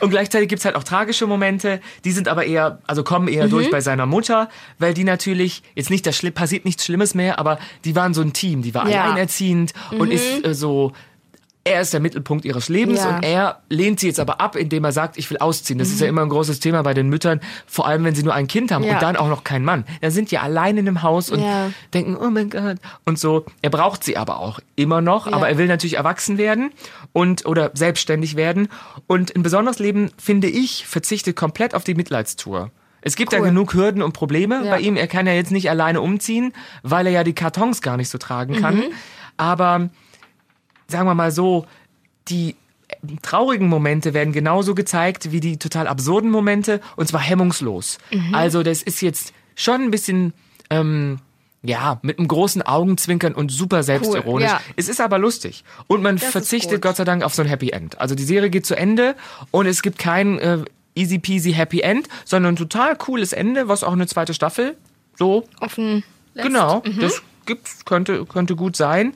Und 0.00 0.10
gleichzeitig 0.10 0.48
gibt's 0.48 0.64
halt 0.64 0.74
auch 0.76 0.84
tragische 0.84 1.26
Momente, 1.26 1.80
die 2.04 2.12
sind 2.12 2.28
aber 2.28 2.46
eher, 2.46 2.78
also 2.86 3.02
kommen 3.04 3.28
eher 3.28 3.46
Mhm. 3.46 3.50
durch 3.50 3.70
bei 3.70 3.80
seiner 3.80 4.06
Mutter, 4.06 4.48
weil 4.78 4.94
die 4.94 5.04
natürlich, 5.04 5.62
jetzt 5.74 5.90
nicht, 5.90 6.06
das 6.06 6.16
Schlimm, 6.16 6.32
passiert 6.32 6.64
nichts 6.64 6.84
Schlimmes 6.84 7.14
mehr, 7.14 7.38
aber 7.38 7.58
die 7.84 7.94
waren 7.96 8.14
so 8.14 8.22
ein 8.22 8.32
Team, 8.32 8.62
die 8.62 8.74
war 8.74 8.88
Ja. 8.88 9.02
Mhm. 9.04 9.10
alleinerziehend 9.10 9.74
und 9.98 10.10
ist 10.12 10.44
äh, 10.46 10.54
so, 10.54 10.92
er 11.66 11.80
ist 11.80 11.92
der 11.94 12.00
Mittelpunkt 12.00 12.44
ihres 12.44 12.68
Lebens 12.68 13.00
Ja. 13.02 13.16
und 13.16 13.22
er 13.24 13.62
lehnt 13.70 13.98
sie 13.98 14.06
jetzt 14.08 14.20
aber 14.20 14.40
ab, 14.40 14.54
indem 14.54 14.84
er 14.84 14.92
sagt, 14.92 15.16
ich 15.16 15.30
will 15.30 15.38
ausziehen. 15.38 15.78
Das 15.78 15.88
ist 15.88 15.98
ja 16.00 16.06
immer 16.06 16.20
ein 16.20 16.28
großes 16.28 16.60
Thema 16.60 16.82
bei 16.82 16.92
den 16.92 17.08
Müttern, 17.08 17.40
vor 17.66 17.86
allem 17.86 18.04
wenn 18.04 18.14
sie 18.14 18.22
nur 18.22 18.34
ein 18.34 18.46
Kind 18.46 18.70
haben 18.70 18.82
Mhm. 18.82 18.88
Ja. 18.88 18.94
und 18.94 19.02
dann 19.02 19.16
auch 19.16 19.28
noch 19.28 19.44
keinen 19.44 19.64
Mann. 19.64 19.84
Dann 20.02 20.10
sind 20.10 20.30
die 20.30 20.36
allein 20.38 20.76
in 20.76 20.86
einem 20.86 21.02
Haus 21.02 21.30
und 21.30 21.40
Ja. 21.40 21.70
denken, 21.94 22.16
oh 22.16 22.28
mein 22.30 22.50
Gott. 22.50 22.76
Und 23.06 23.18
so, 23.18 23.46
er 23.62 23.70
braucht 23.70 24.04
sie 24.04 24.16
aber 24.18 24.40
auch 24.40 24.60
immer 24.76 25.00
noch, 25.00 25.26
aber 25.26 25.48
er 25.48 25.56
will 25.56 25.66
natürlich 25.66 25.96
erwachsen 25.96 26.36
werden 26.38 26.70
und 27.14 27.46
oder 27.46 27.70
selbstständig 27.74 28.36
werden. 28.36 28.68
Und 29.06 29.34
ein 29.34 29.42
besonderes 29.42 29.78
Leben, 29.78 30.10
finde 30.18 30.48
ich, 30.48 30.86
verzichtet 30.86 31.34
komplett 31.34 31.74
auf 31.74 31.82
die 31.84 31.94
Mitleidstour. 31.94 32.70
Es 33.00 33.16
gibt 33.16 33.32
ja 33.32 33.38
Cool. 33.40 33.46
genug 33.46 33.74
Hürden 33.74 34.02
und 34.02 34.12
Probleme 34.12 34.62
Ja. 34.64 34.70
bei 34.70 34.80
ihm. 34.80 34.96
Er 34.96 35.06
kann 35.06 35.26
ja 35.26 35.32
jetzt 35.32 35.50
nicht 35.50 35.68
alleine 35.70 36.00
umziehen, 36.00 36.52
weil 36.82 37.06
er 37.06 37.12
ja 37.12 37.24
die 37.24 37.34
Kartons 37.34 37.80
gar 37.82 37.96
nicht 37.96 38.08
so 38.08 38.18
tragen 38.18 38.60
kann. 38.60 38.76
Mhm. 38.76 38.84
Aber 39.36 39.88
sagen 40.94 41.08
wir 41.08 41.14
mal 41.14 41.32
so, 41.32 41.66
die 42.28 42.56
traurigen 43.22 43.68
Momente 43.68 44.14
werden 44.14 44.32
genauso 44.32 44.74
gezeigt 44.74 45.32
wie 45.32 45.40
die 45.40 45.56
total 45.56 45.88
absurden 45.88 46.30
Momente 46.30 46.80
und 46.96 47.08
zwar 47.08 47.20
hemmungslos. 47.20 47.98
Mhm. 48.12 48.34
Also 48.34 48.62
das 48.62 48.82
ist 48.82 49.02
jetzt 49.02 49.32
schon 49.56 49.82
ein 49.82 49.90
bisschen 49.90 50.32
ähm, 50.70 51.18
ja, 51.62 51.98
mit 52.02 52.18
einem 52.18 52.28
großen 52.28 52.62
Augenzwinkern 52.62 53.34
und 53.34 53.50
super 53.50 53.82
selbstironisch. 53.82 54.48
ja. 54.48 54.60
Es 54.76 54.88
ist 54.88 55.00
aber 55.00 55.18
lustig. 55.18 55.64
Und 55.86 56.02
man 56.02 56.16
ist 56.16 56.26
verzichtet. 56.26 56.82
Gott 56.82 56.96
sei 56.96 57.04
Dank 57.04 57.24
auf 57.24 57.34
so 57.34 57.42
ein 57.42 57.48
Happy 57.48 57.70
End. 57.70 57.98
Also 58.00 58.14
die 58.14 58.22
Serie 58.22 58.50
geht 58.50 58.66
zu 58.66 58.76
Ende 58.76 59.16
und 59.50 59.66
es 59.66 59.82
gibt 59.82 59.98
kein 59.98 60.38
äh, 60.38 60.58
easy 60.94 61.18
peasy 61.18 61.52
Happy 61.52 61.80
End, 61.80 62.06
sondern 62.24 62.54
ein 62.54 62.56
total 62.56 62.96
cooles 62.96 63.32
Ende, 63.32 63.66
was 63.66 63.82
auch 63.82 63.92
eine 63.92 64.06
zweite 64.06 64.34
Staffel 64.34 64.76
so 65.16 65.44
Offen 65.60 66.04
lässt. 66.34 66.48
Genau, 66.48 66.82
das 67.00 67.22
gibt's, 67.46 67.84
könnte, 67.84 68.24
könnte 68.26 68.56
gut 68.56 68.76
sein. 68.76 69.14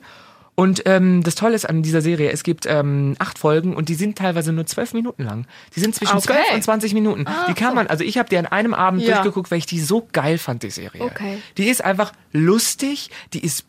Und 0.59 0.81
ähm, 0.85 1.23
das 1.23 1.35
Tolle 1.35 1.55
ist 1.55 1.65
an 1.69 1.83
dieser 1.83 2.01
Serie, 2.01 2.31
es 2.31 2.43
gibt 2.43 2.65
ähm, 2.67 3.15
acht 3.19 3.39
Folgen 3.39 3.75
und 3.75 3.87
die 3.87 3.95
sind 3.95 4.17
teilweise 4.17 4.51
nur 4.51 4.65
zwölf 4.65 4.93
Minuten 4.93 5.23
lang. 5.23 5.45
Die 5.75 5.79
sind 5.79 5.95
zwischen 5.95 6.17
Okay. 6.17 6.25
zwölf 6.33 6.53
und 6.53 6.63
20 6.63 6.93
Minuten. 6.93 7.25
die 7.47 7.53
kann 7.53 7.73
man, 7.75 7.87
also 7.87 8.03
ich 8.03 8.17
habe 8.17 8.27
die 8.29 8.37
an 8.37 8.45
einem 8.45 8.73
Abend 8.73 9.01
Ja. 9.03 9.13
durchgeguckt, 9.15 9.51
weil 9.51 9.59
ich 9.59 9.65
die 9.67 9.79
so 9.79 10.07
geil 10.11 10.37
fand, 10.37 10.63
die 10.63 10.69
Serie. 10.69 11.01
Okay. 11.01 11.37
Die 11.57 11.69
ist 11.69 11.83
einfach 11.83 12.11
lustig, 12.33 13.09
die 13.33 13.43
ist 13.45 13.65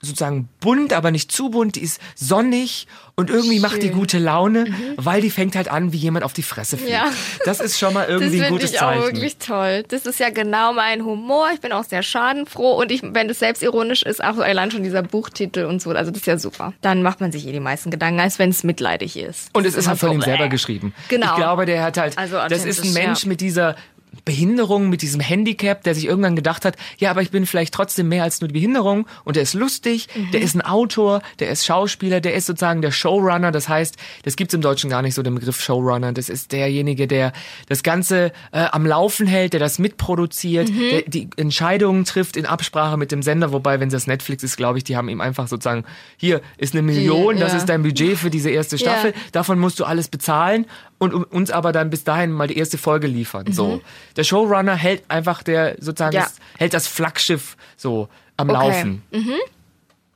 sozusagen 0.00 0.48
bunt, 0.60 0.92
aber 0.92 1.10
nicht 1.10 1.32
zu 1.32 1.50
bunt, 1.50 1.74
die 1.76 1.80
ist 1.82 2.00
sonnig 2.14 2.86
und 3.16 3.30
irgendwie 3.30 3.58
macht 3.58 3.78
die 3.78 3.86
Schön. 3.88 3.94
Mhm. 3.96 3.98
gute 3.98 4.18
Laune, 4.18 4.66
weil 4.96 5.20
die 5.20 5.30
fängt 5.30 5.56
halt 5.56 5.68
an, 5.68 5.92
wie 5.92 5.96
jemand 5.96 6.24
auf 6.24 6.32
die 6.32 6.44
Fresse 6.44 6.76
fliegt. 6.76 6.92
Ja. 6.92 7.10
Das 7.44 7.58
ist 7.58 7.78
schon 7.80 7.92
mal 7.94 8.02
Das 8.02 8.10
irgendwie 8.10 8.36
ein 8.36 8.44
finde 8.44 8.50
gutes 8.50 8.70
ich 8.72 8.80
auch 8.80 8.92
Zeichen. 8.92 9.02
wirklich 9.02 9.36
toll. 9.38 9.82
Das 9.88 10.06
ist 10.06 10.20
ja 10.20 10.30
genau 10.30 10.72
mein 10.72 11.04
Humor. 11.04 11.48
Ich 11.52 11.60
bin 11.60 11.72
auch 11.72 11.82
sehr 11.82 12.04
schadenfroh 12.04 12.80
und 12.80 12.92
ich, 12.92 13.02
wenn 13.02 13.28
es 13.28 13.40
selbstironisch 13.40 14.02
ist, 14.04 14.22
auch 14.22 14.38
allein 14.38 14.70
schon 14.70 14.84
dieser 14.84 15.02
Buchtitel 15.02 15.64
und 15.64 15.82
so, 15.82 15.90
also 15.90 16.12
das 16.12 16.20
ist 16.20 16.26
ja 16.26 16.38
super. 16.38 16.72
Dann 16.80 17.02
macht 17.02 17.20
man 17.20 17.32
sich 17.32 17.44
eh 17.46 17.52
die 17.52 17.58
meisten 17.58 17.90
Gedanken, 17.90 18.20
als 18.20 18.38
wenn 18.38 18.50
es 18.50 18.62
mitleidig 18.62 19.16
ist. 19.16 19.50
Und 19.52 19.66
Das 19.66 19.72
es 19.72 19.80
ist 19.80 19.88
halt 19.88 19.98
von 19.98 20.12
ihm 20.12 20.22
selber 20.22 20.44
äh. 20.44 20.48
geschrieben. 20.48 20.94
Genau. 21.08 21.26
Ich 21.30 21.36
glaube, 21.36 21.66
der 21.66 21.82
hat 21.82 21.98
halt, 21.98 22.16
Also 22.16 22.36
das 22.48 22.64
ist 22.64 22.84
ein 22.84 22.92
Mensch 22.92 23.24
ja. 23.24 23.28
mit 23.28 23.40
dieser 23.40 23.74
Behinderung, 24.24 24.88
mit 24.88 25.02
diesem 25.02 25.20
Handicap, 25.20 25.82
der 25.84 25.94
sich 25.94 26.04
irgendwann 26.06 26.36
gedacht 26.36 26.64
hat, 26.64 26.76
ja, 26.98 27.10
aber 27.10 27.22
ich 27.22 27.30
bin 27.30 27.46
vielleicht 27.46 27.72
trotzdem 27.74 28.08
mehr 28.08 28.22
als 28.24 28.40
nur 28.40 28.48
die 28.48 28.52
Behinderung 28.54 29.06
und 29.24 29.36
der 29.36 29.42
ist 29.42 29.54
lustig, 29.54 30.08
Mhm. 30.14 30.30
der 30.32 30.40
ist 30.42 30.54
ein 30.54 30.62
Autor, 30.62 31.22
der 31.38 31.50
ist 31.50 31.64
Schauspieler, 31.64 32.20
der 32.20 32.34
ist 32.34 32.46
sozusagen 32.46 32.82
der 32.82 32.90
Showrunner, 32.90 33.52
das 33.52 33.68
heißt, 33.68 33.96
das 34.24 34.36
gibt's 34.36 34.54
im 34.54 34.60
Deutschen 34.60 34.90
gar 34.90 35.02
nicht 35.02 35.14
so, 35.14 35.22
den 35.22 35.34
Begriff 35.34 35.60
Showrunner, 35.60 36.12
das 36.12 36.28
ist 36.28 36.52
derjenige, 36.52 37.06
der 37.06 37.32
das 37.68 37.82
Ganze 37.82 38.32
äh, 38.52 38.64
am 38.72 38.86
Laufen 38.86 39.26
hält, 39.26 39.52
der 39.52 39.60
das 39.60 39.78
mitproduziert, 39.78 40.68
Mhm. 40.68 40.78
der 40.90 41.02
die 41.02 41.28
Entscheidungen 41.36 42.04
trifft 42.04 42.36
in 42.36 42.46
Absprache 42.46 42.96
mit 42.96 43.12
dem 43.12 43.22
Sender, 43.22 43.52
wobei, 43.52 43.80
wenn 43.80 43.88
das 43.88 44.06
Netflix 44.06 44.42
ist, 44.42 44.56
glaube 44.56 44.78
ich, 44.78 44.84
die 44.84 44.96
haben 44.96 45.08
ihm 45.08 45.20
einfach 45.20 45.48
sozusagen, 45.48 45.84
hier 46.16 46.40
ist 46.56 46.74
eine 46.74 46.82
Million, 46.82 47.38
das 47.38 47.52
ja. 47.52 47.58
ist 47.58 47.66
dein 47.68 47.82
Budget 47.82 48.16
für 48.18 48.30
diese 48.30 48.50
erste 48.50 48.76
Ja. 48.76 48.80
Staffel, 48.90 49.14
davon 49.32 49.58
musst 49.58 49.80
du 49.80 49.84
alles 49.84 50.08
bezahlen 50.08 50.66
und 50.98 51.12
uns 51.14 51.50
aber 51.50 51.72
dann 51.72 51.90
bis 51.90 52.04
dahin 52.04 52.32
mal 52.32 52.48
die 52.48 52.58
erste 52.58 52.76
Folge 52.78 53.06
liefern. 53.06 53.52
So, 53.52 53.80
der 54.16 54.24
Showrunner 54.24 54.74
hält 54.76 55.02
einfach 55.08 55.42
der 55.42 55.76
sozusagen 55.80 56.14
Ja. 56.14 56.22
das, 56.22 56.36
hält 56.58 56.74
das 56.74 56.86
Flaggschiff 56.86 57.56
so 57.76 58.08
am 58.36 58.50
Okay. 58.50 58.58
Laufen. 58.58 59.02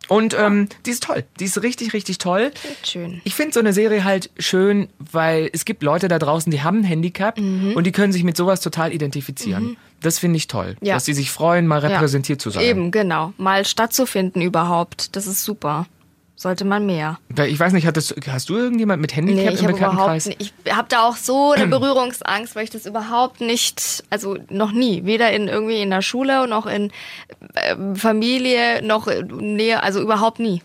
Und 0.08 0.34
ähm, 0.38 0.68
die 0.84 0.90
ist 0.90 1.04
toll, 1.04 1.24
die 1.38 1.44
ist 1.44 1.62
richtig 1.62 1.94
richtig 1.94 2.18
toll. 2.18 2.50
Schön. 2.84 3.20
Ich 3.24 3.34
finde 3.34 3.54
so 3.54 3.60
eine 3.60 3.72
Serie 3.72 4.04
halt 4.04 4.30
schön, 4.38 4.88
weil 4.98 5.48
es 5.52 5.64
gibt 5.64 5.82
Leute 5.82 6.08
da 6.08 6.18
draußen, 6.18 6.50
die 6.50 6.60
haben 6.62 6.78
ein 6.80 6.84
Handicap 6.84 7.38
und 7.38 7.84
die 7.84 7.92
können 7.92 8.12
sich 8.12 8.24
mit 8.24 8.36
sowas 8.36 8.60
total 8.60 8.92
identifizieren. 8.92 9.76
Das 10.00 10.18
finde 10.18 10.36
ich 10.38 10.48
toll, 10.48 10.76
Ja. 10.82 10.94
dass 10.94 11.04
die 11.04 11.14
sich 11.14 11.30
freuen, 11.30 11.66
mal 11.68 11.80
Ja. 11.82 11.88
repräsentiert 11.90 12.40
zu 12.42 12.50
sein. 12.50 12.64
Eben, 12.64 12.90
genau. 12.90 13.32
Mal 13.38 13.64
stattzufinden 13.64 14.42
überhaupt. 14.42 15.14
Das 15.14 15.26
ist 15.28 15.44
super. 15.44 15.86
Sollte 16.42 16.64
man 16.64 16.84
mehr. 16.86 17.20
Ich 17.46 17.60
weiß 17.60 17.72
nicht, 17.72 17.86
hattest, 17.86 18.16
hast 18.28 18.48
du 18.48 18.56
irgendjemand 18.56 19.00
mit 19.00 19.14
Handicap 19.14 19.44
Nee, 19.44 19.50
ich 19.52 19.62
im 19.62 19.70
überhaupt 19.70 19.78
Bekanntenkreis? 19.78 20.26
nicht, 20.26 20.52
ich 20.64 20.74
habe 20.74 20.88
da 20.88 21.04
auch 21.04 21.14
so 21.14 21.52
eine 21.52 21.66
Berührungsangst, 21.68 22.56
weil 22.56 22.64
ich 22.64 22.70
das 22.70 22.84
überhaupt 22.84 23.40
nicht, 23.40 24.02
also 24.10 24.36
noch 24.50 24.72
nie, 24.72 25.04
weder 25.04 25.30
in 25.30 25.46
irgendwie 25.46 25.80
in 25.80 25.90
der 25.90 26.02
Schule 26.02 26.48
noch 26.48 26.66
in 26.66 26.90
äh, 27.54 27.76
Familie 27.94 28.82
noch 28.82 29.06
in 29.06 29.54
Nähe, 29.54 29.84
also 29.84 30.00
überhaupt 30.00 30.40
nie. 30.40 30.62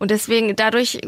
Und 0.00 0.10
deswegen, 0.10 0.56
dadurch 0.56 0.98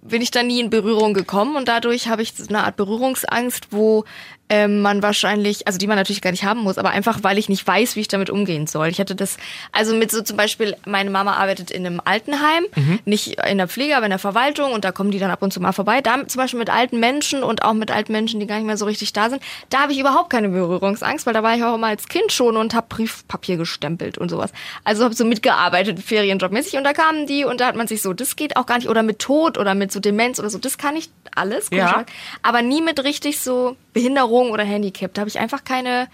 bin 0.00 0.22
ich 0.22 0.30
da 0.30 0.42
nie 0.42 0.60
in 0.60 0.70
Berührung 0.70 1.12
gekommen 1.12 1.56
und 1.56 1.68
dadurch 1.68 2.08
habe 2.08 2.22
ich 2.22 2.32
so 2.32 2.46
eine 2.48 2.64
Art 2.64 2.76
Berührungsangst, 2.76 3.72
wo 3.72 4.04
ähm, 4.50 4.82
man 4.82 5.02
wahrscheinlich, 5.02 5.66
also 5.66 5.78
die 5.78 5.86
man 5.86 5.96
natürlich 5.96 6.20
gar 6.20 6.32
nicht 6.32 6.44
haben 6.44 6.60
muss, 6.60 6.76
aber 6.76 6.90
einfach, 6.90 7.20
weil 7.22 7.38
ich 7.38 7.48
nicht 7.48 7.66
weiß, 7.66 7.96
wie 7.96 8.00
ich 8.00 8.08
damit 8.08 8.28
umgehen 8.30 8.66
soll. 8.66 8.88
Ich 8.88 8.98
hatte 9.00 9.14
das, 9.14 9.36
also 9.72 9.94
mit 9.94 10.10
so 10.10 10.22
zum 10.22 10.36
Beispiel, 10.36 10.76
meine 10.84 11.08
Mama 11.10 11.34
arbeitet 11.34 11.70
in 11.70 11.86
einem 11.86 12.00
Altenheim, 12.04 12.64
nicht 13.04 13.38
in 13.48 13.58
der 13.58 13.68
Pflege, 13.68 13.96
aber 13.96 14.06
in 14.06 14.10
der 14.10 14.18
Verwaltung 14.18 14.72
und 14.72 14.84
da 14.84 14.92
kommen 14.92 15.10
die 15.12 15.18
dann 15.20 15.30
ab 15.30 15.42
und 15.42 15.52
zu 15.52 15.60
mal 15.60 15.72
vorbei. 15.72 16.00
Da 16.00 16.26
zum 16.26 16.40
Beispiel 16.40 16.58
mit 16.58 16.68
alten 16.68 16.98
Menschen 17.00 17.42
und 17.42 17.62
auch 17.62 17.72
mit 17.74 17.90
alten 17.90 18.12
Menschen, 18.12 18.40
die 18.40 18.46
gar 18.46 18.56
nicht 18.56 18.66
mehr 18.66 18.76
so 18.76 18.84
richtig 18.86 19.12
da 19.12 19.30
sind, 19.30 19.40
da 19.70 19.80
habe 19.82 19.92
ich 19.92 19.98
überhaupt 20.00 20.30
keine 20.30 20.48
Berührungsangst, 20.48 21.26
weil 21.26 21.32
da 21.34 21.42
war 21.42 21.54
ich 21.56 21.62
auch 21.62 21.76
immer 21.76 21.86
als 21.86 22.08
Kind 22.08 22.32
schon 22.32 22.56
und 22.56 22.74
habe 22.74 22.86
Briefpapier 22.88 23.56
gestempelt 23.56 24.18
und 24.18 24.28
sowas. 24.30 24.50
Also 24.84 25.04
habe 25.04 25.14
so 25.14 25.24
mitgearbeitet, 25.24 26.00
Ferienjobmäßig 26.00 26.76
und 26.76 26.84
da 26.84 26.92
kamen 26.92 27.26
die 27.26 27.44
und 27.44 27.60
da 27.60 27.66
hat 27.66 27.76
man 27.76 27.86
sich 27.86 28.02
so, 28.02 28.12
das 28.12 28.34
geht 28.34 28.56
auch 28.56 28.66
gar 28.66 28.78
nicht, 28.78 28.88
oder 28.88 29.02
mit 29.04 29.20
Tod 29.20 29.58
oder 29.58 29.74
mit 29.74 29.92
so 29.92 30.00
Demenz 30.00 30.38
oder 30.40 30.50
so, 30.50 30.58
das 30.58 30.76
kann 30.76 30.96
ich 30.96 31.08
alles, 31.36 31.68
Ja. 31.70 32.04
aber 32.42 32.62
nie 32.62 32.82
mit 32.82 33.02
richtig 33.04 33.38
so 33.40 33.76
Behinderung 33.92 34.50
oder 34.50 34.64
Handicap. 34.64 35.12
Da 35.14 35.20
habe 35.20 35.28
ich 35.28 35.38
einfach 35.38 35.64
keine 35.64 36.08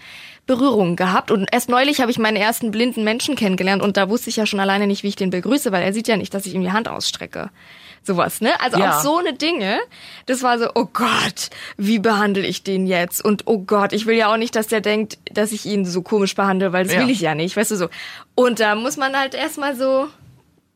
Berührung 0.45 0.95
gehabt. 0.95 1.29
Und 1.31 1.47
erst 1.51 1.69
neulich 1.69 2.01
habe 2.01 2.09
ich 2.11 2.17
meinen 2.17 2.37
ersten 2.37 2.71
blinden 2.71 3.03
Menschen 3.03 3.35
kennengelernt 3.35 3.81
und 3.81 3.97
da 3.97 4.09
wusste 4.09 4.29
ich 4.29 4.37
ja 4.37 4.45
schon 4.45 4.59
alleine 4.59 4.87
nicht, 4.87 5.03
wie 5.03 5.09
ich 5.09 5.15
den 5.15 5.29
begrüße, 5.29 5.71
weil 5.71 5.83
er 5.83 5.93
sieht 5.93 6.07
ja 6.07 6.17
nicht, 6.17 6.33
dass 6.33 6.45
ich 6.45 6.53
ihm 6.53 6.61
die 6.61 6.71
Hand 6.71 6.87
ausstrecke. 6.87 7.49
Sowas, 8.03 8.39
ne? 8.39 8.51
Also 8.61 8.79
Ja. 8.79 8.97
auch 8.97 9.01
so 9.01 9.17
eine 9.17 9.33
Dinge, 9.33 9.79
das 10.27 10.41
war 10.41 10.57
so, 10.59 10.69
oh 10.75 10.85
Gott, 10.93 11.49
wie 11.75 11.99
behandle 11.99 12.45
ich 12.47 12.63
den 12.63 12.87
jetzt? 12.87 13.23
Und 13.23 13.43
oh 13.47 13.59
Gott, 13.59 13.91
ich 13.91 14.05
will 14.05 14.15
ja 14.15 14.31
auch 14.31 14.37
nicht, 14.37 14.55
dass 14.55 14.67
der 14.67 14.79
denkt, 14.79 15.17
dass 15.33 15.51
ich 15.51 15.65
ihn 15.65 15.83
so 15.85 16.01
komisch 16.01 16.33
behandle, 16.33 16.71
weil 16.71 16.85
das 16.85 16.93
Ja. 16.93 17.01
will 17.01 17.09
ich 17.09 17.19
ja 17.19 17.35
nicht, 17.35 17.57
weißt 17.57 17.71
du 17.71 17.75
so. 17.75 17.89
Und 18.33 18.61
da 18.61 18.75
muss 18.75 18.95
man 18.95 19.17
halt 19.17 19.33
erstmal 19.35 19.75
so, 19.75 20.07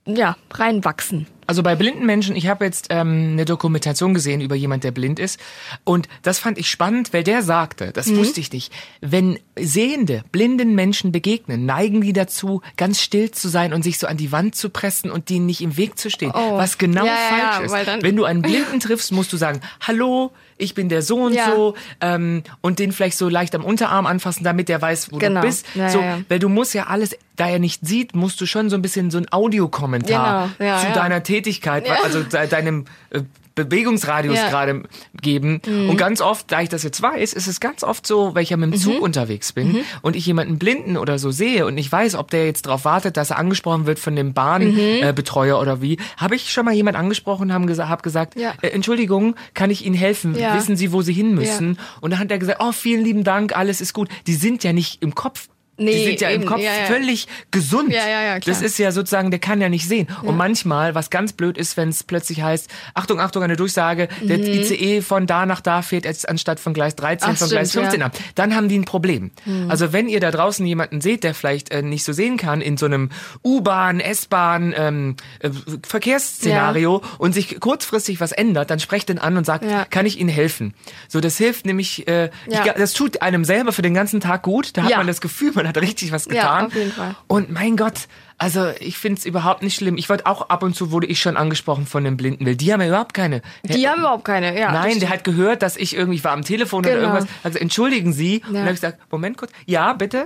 ja, 0.05 0.35
reinwachsen. 0.53 1.25
Also 1.47 1.63
bei 1.63 1.75
blinden 1.75 2.05
Menschen, 2.05 2.35
ich 2.35 2.47
habe 2.47 2.65
jetzt 2.65 2.87
ähm, 2.89 3.31
eine 3.33 3.45
Dokumentation 3.45 4.13
gesehen 4.13 4.41
über 4.41 4.55
jemand, 4.55 4.83
der 4.83 4.91
blind 4.91 5.19
ist. 5.19 5.39
Und 5.83 6.07
das 6.21 6.39
fand 6.39 6.57
ich 6.57 6.69
spannend, 6.69 7.13
weil 7.13 7.23
der 7.23 7.41
sagte, 7.43 7.91
das 7.91 8.07
Mhm. 8.07 8.17
wusste 8.17 8.39
ich 8.39 8.51
nicht, 8.51 8.71
wenn 9.01 9.39
sehende, 9.59 10.23
blinden 10.31 10.75
Menschen 10.75 11.11
begegnen, 11.11 11.65
neigen 11.65 12.01
die 12.01 12.13
dazu, 12.13 12.61
ganz 12.77 13.01
still 13.01 13.31
zu 13.31 13.47
sein 13.49 13.73
und 13.73 13.83
sich 13.83 13.97
so 13.99 14.07
an 14.07 14.17
die 14.17 14.31
Wand 14.31 14.55
zu 14.55 14.69
pressen 14.69 15.11
und 15.11 15.29
denen 15.29 15.45
nicht 15.45 15.61
im 15.61 15.77
Weg 15.77 15.97
zu 15.97 16.09
stehen. 16.09 16.31
Oh. 16.33 16.57
Was 16.57 16.77
genau 16.77 17.05
Ja, 17.05 17.15
falsch 17.59 17.71
ja, 17.71 17.79
ist. 17.95 18.03
wenn 18.03 18.15
du 18.15 18.25
einen 18.25 18.41
Blinden 18.41 18.79
triffst, 18.79 19.11
musst 19.11 19.31
du 19.33 19.37
sagen, 19.37 19.61
hallo, 19.81 20.31
ich 20.57 20.75
bin 20.75 20.89
der 20.89 21.01
so 21.01 21.17
und 21.23 21.33
Ja. 21.33 21.53
so 21.55 21.73
ähm, 22.01 22.43
und 22.61 22.77
den 22.79 22.91
vielleicht 22.91 23.17
so 23.17 23.27
leicht 23.29 23.55
am 23.55 23.63
Unterarm 23.65 24.05
anfassen, 24.05 24.43
damit 24.43 24.69
der 24.69 24.81
weiß, 24.81 25.11
wo 25.11 25.17
Genau. 25.17 25.41
du 25.41 25.47
bist. 25.47 25.65
Ja, 25.75 25.89
so. 25.89 26.03
Weil 26.29 26.39
du 26.39 26.49
musst 26.49 26.73
ja 26.75 26.85
alles, 26.87 27.17
da 27.35 27.47
er 27.47 27.57
nicht 27.57 27.85
sieht, 27.85 28.15
musst 28.15 28.39
du 28.41 28.45
schon 28.45 28.69
so 28.69 28.75
ein 28.75 28.81
bisschen 28.83 29.09
so 29.09 29.17
ein 29.17 29.25
Audiokommentar 29.31 30.51
Genau. 30.57 30.79
Zu 30.79 30.91
deiner 30.93 31.23
Tätigkeit, 31.31 31.87
Ja. 31.87 31.97
also 32.03 32.23
de 32.23 32.47
deinem 32.47 32.85
äh, 33.11 33.21
Bewegungsradius 33.53 34.37
Ja. 34.37 34.45
Mhm. 34.45 34.49
gerade 34.49 34.83
geben. 35.21 35.61
Und 35.89 35.97
ganz 35.97 36.21
oft, 36.21 36.49
da 36.53 36.61
ich 36.61 36.69
das 36.69 36.83
jetzt 36.83 37.01
weiß, 37.01 37.33
ist 37.33 37.47
es 37.47 37.59
ganz 37.59 37.83
oft 37.83 38.07
so, 38.07 38.33
weil 38.33 38.43
ich 38.43 38.49
ja 38.49 38.55
mit 38.57 38.71
dem 38.73 38.79
Zug 38.79 38.95
Mhm. 38.95 39.01
unterwegs 39.03 39.51
bin 39.51 39.81
und 40.01 40.15
ich 40.15 40.25
jemanden 40.25 40.57
Blinden 40.57 40.95
oder 40.95 41.19
so 41.19 41.31
sehe 41.31 41.65
und 41.65 41.77
ich 41.77 41.91
weiß, 41.91 42.15
ob 42.15 42.31
der 42.31 42.45
jetzt 42.45 42.65
darauf 42.65 42.85
wartet, 42.85 43.17
dass 43.17 43.29
er 43.29 43.37
angesprochen 43.37 43.85
wird 43.87 43.99
von 43.99 44.15
dem 44.15 44.27
Mhm. 44.27 44.33
Bahnbetreuer 44.33 45.57
äh, 45.57 45.61
oder 45.61 45.81
wie, 45.81 45.97
habe 46.15 46.35
ich 46.35 46.51
schon 46.53 46.63
mal 46.63 46.73
jemand 46.73 46.95
angesprochen 46.95 47.43
und 47.43 47.53
haben 47.53 47.67
gesa 47.67 47.89
hab 47.89 48.03
gesagt, 48.03 48.39
Ja. 48.39 48.53
äh, 48.61 48.69
Entschuldigung, 48.69 49.35
kann 49.53 49.69
ich 49.69 49.85
Ihnen 49.85 49.95
helfen? 49.95 50.33
Ja. 50.37 50.55
Wissen 50.55 50.77
Sie, 50.77 50.93
wo 50.93 51.01
Sie 51.01 51.13
hin 51.13 51.35
müssen? 51.35 51.77
Und 51.99 52.11
dann 52.11 52.19
hat 52.19 52.31
er 52.31 52.39
gesagt, 52.39 52.59
oh, 52.61 52.71
vielen 52.71 53.03
lieben 53.03 53.25
Dank, 53.25 53.55
alles 53.55 53.81
ist 53.81 53.93
gut. 53.93 54.07
Die 54.27 54.33
sind 54.35 54.63
ja 54.63 54.71
nicht 54.71 55.01
im 55.03 55.13
Kopf. 55.13 55.49
Die 55.77 55.85
Nee, 55.85 56.05
sind 56.05 56.21
ja 56.21 56.29
im 56.29 56.41
eben. 56.41 56.49
Kopf 56.49 56.59
Ja, 56.61 56.71
ja. 56.71 56.85
völlig 56.85 57.27
gesund. 57.49 57.91
Ja. 57.91 58.39
Das 58.39 58.61
ist 58.61 58.77
ja 58.77 58.91
sozusagen, 58.91 59.31
der 59.31 59.39
kann 59.39 59.61
ja 59.61 59.69
nicht 59.69 59.87
sehen. 59.87 60.07
Und 60.21 60.37
manchmal, 60.37 60.95
was 60.95 61.09
ganz 61.09 61.33
blöd 61.33 61.57
ist, 61.57 61.77
wenn 61.77 61.89
es 61.89 62.03
plötzlich 62.03 62.41
heißt, 62.41 62.69
Achtung, 62.93 63.19
Achtung, 63.19 63.43
eine 63.43 63.55
Durchsage, 63.55 64.07
der 64.21 64.39
ICE 64.39 65.01
von 65.01 65.27
da 65.27 65.45
nach 65.45 65.61
da 65.61 65.81
fährt 65.81 66.05
jetzt 66.05 66.27
anstatt 66.27 66.59
von 66.59 66.73
Gleis 66.73 66.95
13 66.95 67.29
Mhm. 67.29 67.33
Ach, 67.35 67.39
von 67.39 67.49
Gleis 67.49 67.69
stimmt, 67.69 67.85
15 67.85 67.99
ja. 68.01 68.05
ab. 68.07 68.17
Dann 68.35 68.55
haben 68.55 68.67
die 68.69 68.77
ein 68.77 68.85
Problem. 68.85 69.31
Also 69.69 69.93
wenn 69.93 70.07
ihr 70.09 70.19
da 70.19 70.31
draußen 70.31 70.65
jemanden 70.65 71.01
seht, 71.01 71.23
der 71.23 71.33
vielleicht 71.33 71.71
äh, 71.71 71.81
nicht 71.81 72.03
so 72.03 72.13
sehen 72.13 72.37
kann, 72.37 72.61
in 72.61 72.77
so 72.77 72.85
einem 72.85 73.09
U-Bahn, 73.43 73.99
S-Bahn, 73.99 74.73
ähm, 74.77 75.15
äh, 75.39 75.49
Verkehrsszenario 75.87 77.01
und 77.17 77.33
sich 77.33 77.59
kurzfristig 77.59 78.19
was 78.19 78.31
ändert, 78.31 78.69
dann 78.69 78.79
sprecht 78.79 79.09
den 79.09 79.19
an 79.19 79.37
und 79.37 79.45
sagt, 79.45 79.65
kann 79.89 80.05
ich 80.05 80.19
Ihnen 80.19 80.29
helfen? 80.29 80.73
So, 81.07 81.19
das 81.21 81.37
hilft 81.37 81.65
nämlich, 81.65 82.07
äh, 82.07 82.29
ich, 82.47 82.59
das 82.77 82.93
tut 82.93 83.21
einem 83.21 83.45
selber 83.45 83.71
für 83.71 83.81
den 83.81 83.93
ganzen 83.93 84.19
Tag 84.19 84.43
gut. 84.43 84.77
Da 84.77 84.83
hat 84.83 84.97
man 84.97 85.07
das 85.07 85.21
Gefühl, 85.21 85.51
man 85.53 85.67
hat 85.75 85.81
richtig 85.81 86.11
was 86.11 86.25
Ja, 86.25 86.31
getan. 86.31 86.65
auf 86.67 86.75
jeden 86.75 86.91
Fall. 86.91 87.15
Und 87.27 87.51
mein 87.51 87.75
Gott, 87.77 88.07
also 88.37 88.69
ich 88.79 88.97
find's 88.97 89.23
überhaupt 89.25 89.61
nicht 89.61 89.75
schlimm. 89.75 89.97
Ich 89.97 90.09
wurde 90.09 90.25
auch 90.25 90.49
ab 90.49 90.63
und 90.63 90.75
zu 90.75 90.91
wurde 90.91 91.05
ich 91.05 91.19
schon 91.21 91.37
angesprochen 91.37 91.85
von 91.85 92.03
dem 92.03 92.17
Blinden 92.17 92.45
Will. 92.47 92.55
Die 92.55 92.73
haben 92.73 92.81
ja 92.81 92.87
überhaupt 92.87 93.13
keine. 93.13 93.41
Die 93.63 93.87
haben 93.87 93.99
überhaupt 93.99 94.25
keine, 94.25 94.57
ja. 94.59 94.71
Nein, 94.71 94.99
der 94.99 95.09
hat 95.09 95.23
gehört, 95.23 95.61
dass 95.61 95.77
ich 95.77 95.95
irgendwie 95.95 96.23
war 96.23 96.31
am 96.31 96.41
Telefon 96.43 96.79
oder 96.79 96.95
Genau. 96.95 97.09
irgendwas. 97.13 97.27
Also 97.43 97.59
entschuldigen 97.59 98.13
Sie. 98.13 98.41
Und 98.47 98.53
dann 98.55 98.63
habe 98.63 98.73
ich 98.73 98.81
gesagt, 98.81 98.99
Moment 99.11 99.37
kurz. 99.37 99.51
Ja, 99.67 99.93
bitte. 99.93 100.25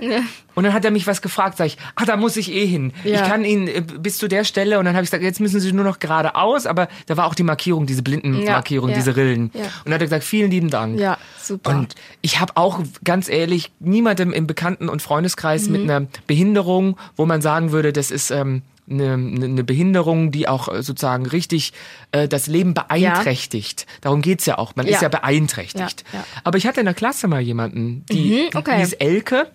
Und 0.54 0.64
dann 0.64 0.72
hat 0.72 0.86
er 0.86 0.90
mich 0.92 1.06
was 1.06 1.20
gefragt. 1.20 1.58
Sag 1.58 1.66
ich, 1.66 1.76
ah, 1.94 2.06
da 2.06 2.16
muss 2.16 2.38
ich 2.38 2.50
eh 2.50 2.64
hin. 2.66 2.94
Ja. 3.04 3.16
Ich 3.22 3.28
kann 3.28 3.44
Ihnen 3.44 3.68
äh, 3.68 3.82
bis 3.82 4.16
zu 4.16 4.28
der 4.28 4.44
Stelle. 4.44 4.78
Und 4.78 4.86
dann 4.86 4.94
habe 4.94 5.04
ich 5.04 5.10
gesagt, 5.10 5.22
jetzt 5.22 5.40
müssen 5.40 5.60
Sie 5.60 5.72
nur 5.72 5.84
noch 5.84 5.98
geradeaus. 5.98 6.64
Aber 6.64 6.88
da 7.06 7.18
war 7.18 7.26
auch 7.26 7.34
die 7.34 7.42
Markierung, 7.42 7.84
diese 7.84 8.02
Blindenmarkierung, 8.02 8.88
Ja, 8.88 8.94
ja. 8.94 8.98
diese 9.02 9.14
Rillen. 9.16 9.50
Ja. 9.52 9.60
Und 9.60 9.70
dann 9.84 9.94
hat 9.94 10.00
er 10.00 10.06
gesagt, 10.06 10.24
vielen 10.24 10.50
lieben 10.50 10.70
Dank. 10.70 10.98
Ja, 10.98 11.18
super. 11.46 11.70
Und 11.70 11.94
ich 12.22 12.40
habe 12.40 12.56
auch 12.56 12.80
ganz 13.04 13.28
ehrlich 13.28 13.70
niemandem 13.80 14.32
im 14.32 14.46
Bekannten- 14.46 14.88
und 14.88 15.02
Freundeskreis 15.02 15.66
Mhm. 15.66 15.72
mit 15.72 15.82
einer 15.82 16.06
Behinderung, 16.26 16.96
wo 17.16 17.26
man 17.26 17.42
sagen 17.42 17.72
würde, 17.72 17.92
das 17.92 18.10
ist 18.10 18.30
ähm, 18.30 18.62
eine, 18.88 19.14
eine 19.14 19.64
Behinderung, 19.64 20.30
die 20.30 20.46
auch 20.46 20.68
äh, 20.68 20.82
sozusagen 20.82 21.26
richtig 21.26 21.72
äh, 22.12 22.28
das 22.28 22.46
Leben 22.46 22.72
beeinträchtigt. 22.72 23.86
Darum 24.00 24.22
geht's 24.22 24.46
ja 24.46 24.58
auch. 24.58 24.76
Man 24.76 24.86
ist 24.86 24.94
Ja. 24.96 25.02
ja 25.02 25.08
beeinträchtigt. 25.08 26.04
Ja, 26.12 26.18
ja. 26.20 26.24
Aber 26.44 26.58
ich 26.58 26.66
hatte 26.66 26.80
in 26.80 26.86
der 26.86 26.94
Klasse 26.94 27.26
mal 27.28 27.40
jemanden, 27.40 28.04
die 28.10 28.48
Mhm, 28.52 28.58
okay. 28.58 28.78
hieß 28.78 28.92
Elke. 28.94 29.48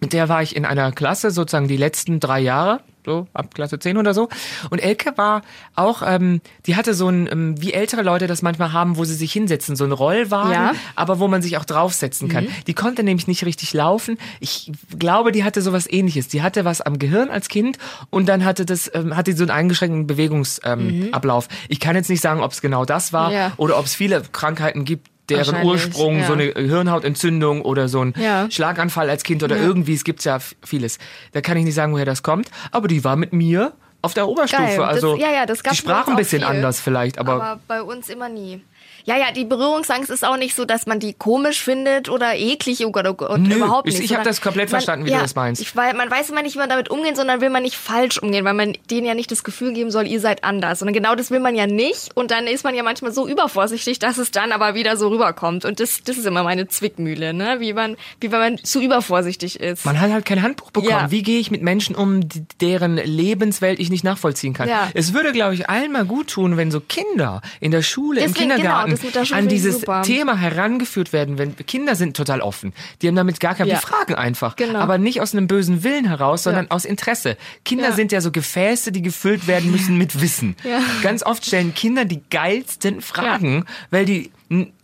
Mit 0.00 0.12
der 0.12 0.28
war 0.28 0.42
ich 0.42 0.54
in 0.56 0.64
einer 0.64 0.92
Klasse 0.92 1.30
sozusagen 1.30 1.68
die 1.68 1.76
letzten 1.76 2.20
drei 2.20 2.40
Jahre. 2.40 2.80
So, 3.06 3.26
ab 3.32 3.54
Klasse 3.54 3.78
10 3.78 3.96
oder 3.96 4.12
so. 4.14 4.28
Und 4.68 4.78
Elke 4.80 5.16
war 5.16 5.42
auch, 5.74 6.02
ähm, 6.04 6.40
die 6.66 6.76
hatte 6.76 6.92
so 6.94 7.08
ein, 7.08 7.28
ähm, 7.32 7.54
wie 7.60 7.72
ältere 7.72 8.02
Leute 8.02 8.26
das 8.26 8.42
manchmal 8.42 8.72
haben, 8.72 8.96
wo 8.98 9.04
sie 9.04 9.14
sich 9.14 9.32
hinsetzen, 9.32 9.74
so 9.76 9.84
ein 9.84 9.92
Rollwagen, 9.92 10.52
Ja. 10.52 10.72
aber 10.96 11.18
wo 11.18 11.26
man 11.28 11.40
sich 11.40 11.56
auch 11.56 11.64
draufsetzen 11.64 12.28
kann. 12.28 12.48
Die 12.66 12.74
konnte 12.74 13.02
nämlich 13.02 13.26
nicht 13.26 13.44
richtig 13.46 13.72
laufen. 13.72 14.18
Ich 14.40 14.70
glaube, 14.98 15.32
die 15.32 15.44
hatte 15.44 15.62
sowas 15.62 15.86
ähnliches. 15.90 16.28
Die 16.28 16.42
hatte 16.42 16.64
was 16.64 16.80
am 16.82 16.98
Gehirn 16.98 17.30
als 17.30 17.48
Kind 17.48 17.78
und 18.10 18.28
dann 18.28 18.44
hatte 18.44 18.66
das, 18.66 18.90
ähm, 18.94 19.16
hatte 19.16 19.34
so 19.34 19.44
einen 19.44 19.50
eingeschränkten 19.50 20.06
Bewegungsablauf. 20.06 20.80
Ähm, 20.90 21.08
Ablauf. 21.12 21.48
Ich 21.68 21.80
kann 21.80 21.96
jetzt 21.96 22.10
nicht 22.10 22.20
sagen, 22.20 22.40
ob 22.42 22.52
es 22.52 22.60
genau 22.60 22.84
das 22.84 23.12
war 23.12 23.32
Ja. 23.32 23.52
oder 23.56 23.78
ob 23.78 23.86
es 23.86 23.94
viele 23.94 24.22
Krankheiten 24.32 24.84
gibt, 24.84 25.08
deren 25.30 25.64
Ursprung 25.64 26.18
ja. 26.18 26.26
so 26.26 26.32
eine 26.34 26.44
Hirnhautentzündung 26.54 27.62
oder 27.62 27.88
so 27.88 28.00
ein 28.04 28.14
Ja. 28.16 28.50
Schlaganfall 28.50 29.08
als 29.08 29.22
Kind 29.22 29.42
oder 29.42 29.56
irgendwie, 29.56 29.94
es 29.94 30.04
gibt 30.04 30.24
ja 30.24 30.38
vieles. 30.64 30.98
Da 31.32 31.40
kann 31.40 31.56
ich 31.56 31.64
nicht 31.64 31.74
sagen, 31.74 31.92
woher 31.92 32.04
das 32.04 32.22
kommt, 32.22 32.50
aber 32.72 32.88
die 32.88 33.04
war 33.04 33.16
mit 33.16 33.32
mir 33.32 33.72
auf 34.02 34.14
der 34.14 34.28
Oberstufe. 34.28 34.62
Geil. 34.62 34.76
Das- 34.78 34.88
Also 34.88 35.16
ja, 35.16 35.30
ja, 35.30 35.46
das 35.46 35.58
die 35.58 35.64
gab's 35.64 35.82
bei 35.82 35.90
sprach 35.92 36.08
ein 36.08 36.16
bisschen 36.16 36.42
anders 36.42 36.80
vielleicht, 36.80 37.18
aber, 37.18 37.34
aber 37.34 37.60
bei 37.68 37.82
uns 37.82 38.08
immer 38.08 38.28
nie. 38.28 38.62
Ja, 39.04 39.16
ja, 39.16 39.32
die 39.32 39.44
Berührungsangst 39.44 40.10
ist 40.10 40.24
auch 40.24 40.36
nicht 40.36 40.54
so, 40.54 40.64
dass 40.64 40.86
man 40.86 41.00
die 41.00 41.12
komisch 41.14 41.62
findet 41.62 42.08
oder 42.08 42.34
eklig 42.34 42.80
Gott, 42.90 43.38
Nö, 43.38 43.56
überhaupt 43.56 43.88
ich- 43.88 43.94
nicht. 43.94 44.04
ich 44.04 44.10
hab 44.10 44.18
sondern 44.18 44.24
das 44.24 44.40
komplett 44.40 44.66
man, 44.66 44.80
verstanden, 44.80 45.06
wie 45.06 45.10
ja, 45.10 45.18
du 45.18 45.22
das 45.22 45.34
meinst. 45.34 45.62
Ich, 45.62 45.76
weil, 45.76 45.94
man 45.94 46.10
weiß 46.10 46.30
immer 46.30 46.42
nicht, 46.42 46.54
wie 46.54 46.58
man 46.58 46.68
damit 46.68 46.90
umgehen, 46.90 47.14
sondern 47.14 47.40
will 47.40 47.50
man 47.50 47.62
nicht 47.62 47.76
falsch 47.76 48.18
umgehen, 48.18 48.44
weil 48.44 48.54
man 48.54 48.76
denen 48.90 49.06
ja 49.06 49.14
nicht 49.14 49.30
das 49.30 49.44
Gefühl 49.44 49.72
geben 49.72 49.90
soll, 49.90 50.06
ihr 50.06 50.20
seid 50.20 50.44
anders. 50.44 50.80
Sondern 50.80 50.94
genau 50.94 51.14
das 51.14 51.30
will 51.30 51.40
man 51.40 51.54
ja 51.54 51.66
nicht. 51.66 52.10
Und 52.16 52.30
dann 52.30 52.46
ist 52.46 52.64
man 52.64 52.74
ja 52.74 52.82
manchmal 52.82 53.12
so 53.12 53.26
übervorsichtig, 53.28 53.98
dass 53.98 54.18
es 54.18 54.30
dann 54.30 54.52
aber 54.52 54.74
wieder 54.74 54.96
so 54.96 55.08
rüberkommt. 55.08 55.64
Und 55.64 55.80
das, 55.80 56.02
das 56.04 56.18
ist 56.18 56.26
immer 56.26 56.42
meine 56.42 56.68
Zwickmühle, 56.68 57.32
ne? 57.32 57.56
Wie 57.60 57.72
man, 57.72 57.96
wie 58.20 58.32
wenn 58.32 58.40
man 58.40 58.58
zu 58.58 58.80
übervorsichtig 58.80 59.60
ist. 59.60 59.84
man 59.84 60.00
hat 60.00 60.10
halt 60.10 60.24
kein 60.24 60.42
Handbuch 60.42 60.70
bekommen. 60.70 60.90
Ja. 60.90 61.10
Wie 61.10 61.22
gehe 61.22 61.38
ich 61.40 61.50
mit 61.50 61.62
Menschen 61.62 61.94
um, 61.94 62.20
deren 62.60 62.96
Lebenswelt 62.96 63.80
ich 63.80 63.90
nicht 63.90 64.04
nachvollziehen 64.04 64.54
kann? 64.54 64.68
Ja. 64.68 64.88
Es 64.94 65.12
würde, 65.14 65.32
glaube 65.32 65.54
ich, 65.54 65.68
allen 65.68 65.92
mal 65.92 66.04
gut 66.04 66.28
tun, 66.28 66.56
wenn 66.56 66.70
so 66.70 66.80
Kinder 66.80 67.40
in 67.60 67.70
der 67.70 67.82
Schule, 67.82 68.20
im 68.20 68.28
Deswegen, 68.32 68.48
genau, 68.50 68.56
Kindergarten 68.56 68.89
das 68.89 68.89
Schule 68.96 69.12
an 69.32 69.48
dieses 69.48 69.80
super. 69.80 70.02
Thema 70.02 70.36
herangeführt 70.36 71.12
werden. 71.12 71.38
Wenn 71.38 71.56
Kinder 71.56 71.94
sind 71.94 72.16
total 72.16 72.40
offen, 72.40 72.72
die 73.02 73.08
haben 73.08 73.16
damit 73.16 73.40
gar 73.40 73.54
kein, 73.54 73.66
Ja. 73.66 73.76
die 73.76 73.80
fragen 73.80 74.14
einfach, 74.14 74.56
Genau. 74.56 74.78
aber 74.78 74.98
nicht 74.98 75.20
aus 75.20 75.34
einem 75.34 75.46
bösen 75.46 75.82
Willen 75.84 76.06
heraus, 76.06 76.42
sondern 76.44 76.66
Ja. 76.66 76.70
aus 76.70 76.84
Interesse. 76.84 77.36
Kinder 77.64 77.90
Ja. 77.90 77.92
sind 77.92 78.12
ja 78.12 78.20
so 78.20 78.30
Gefäße, 78.30 78.92
die 78.92 79.02
gefüllt 79.02 79.46
werden 79.46 79.70
müssen 79.70 79.96
mit 79.98 80.20
Wissen. 80.20 80.56
Ganz 81.02 81.22
oft 81.22 81.44
stellen 81.46 81.74
Kinder 81.74 82.04
die 82.04 82.22
geilsten 82.30 83.00
Fragen, 83.00 83.64
weil 83.90 84.04
die 84.04 84.30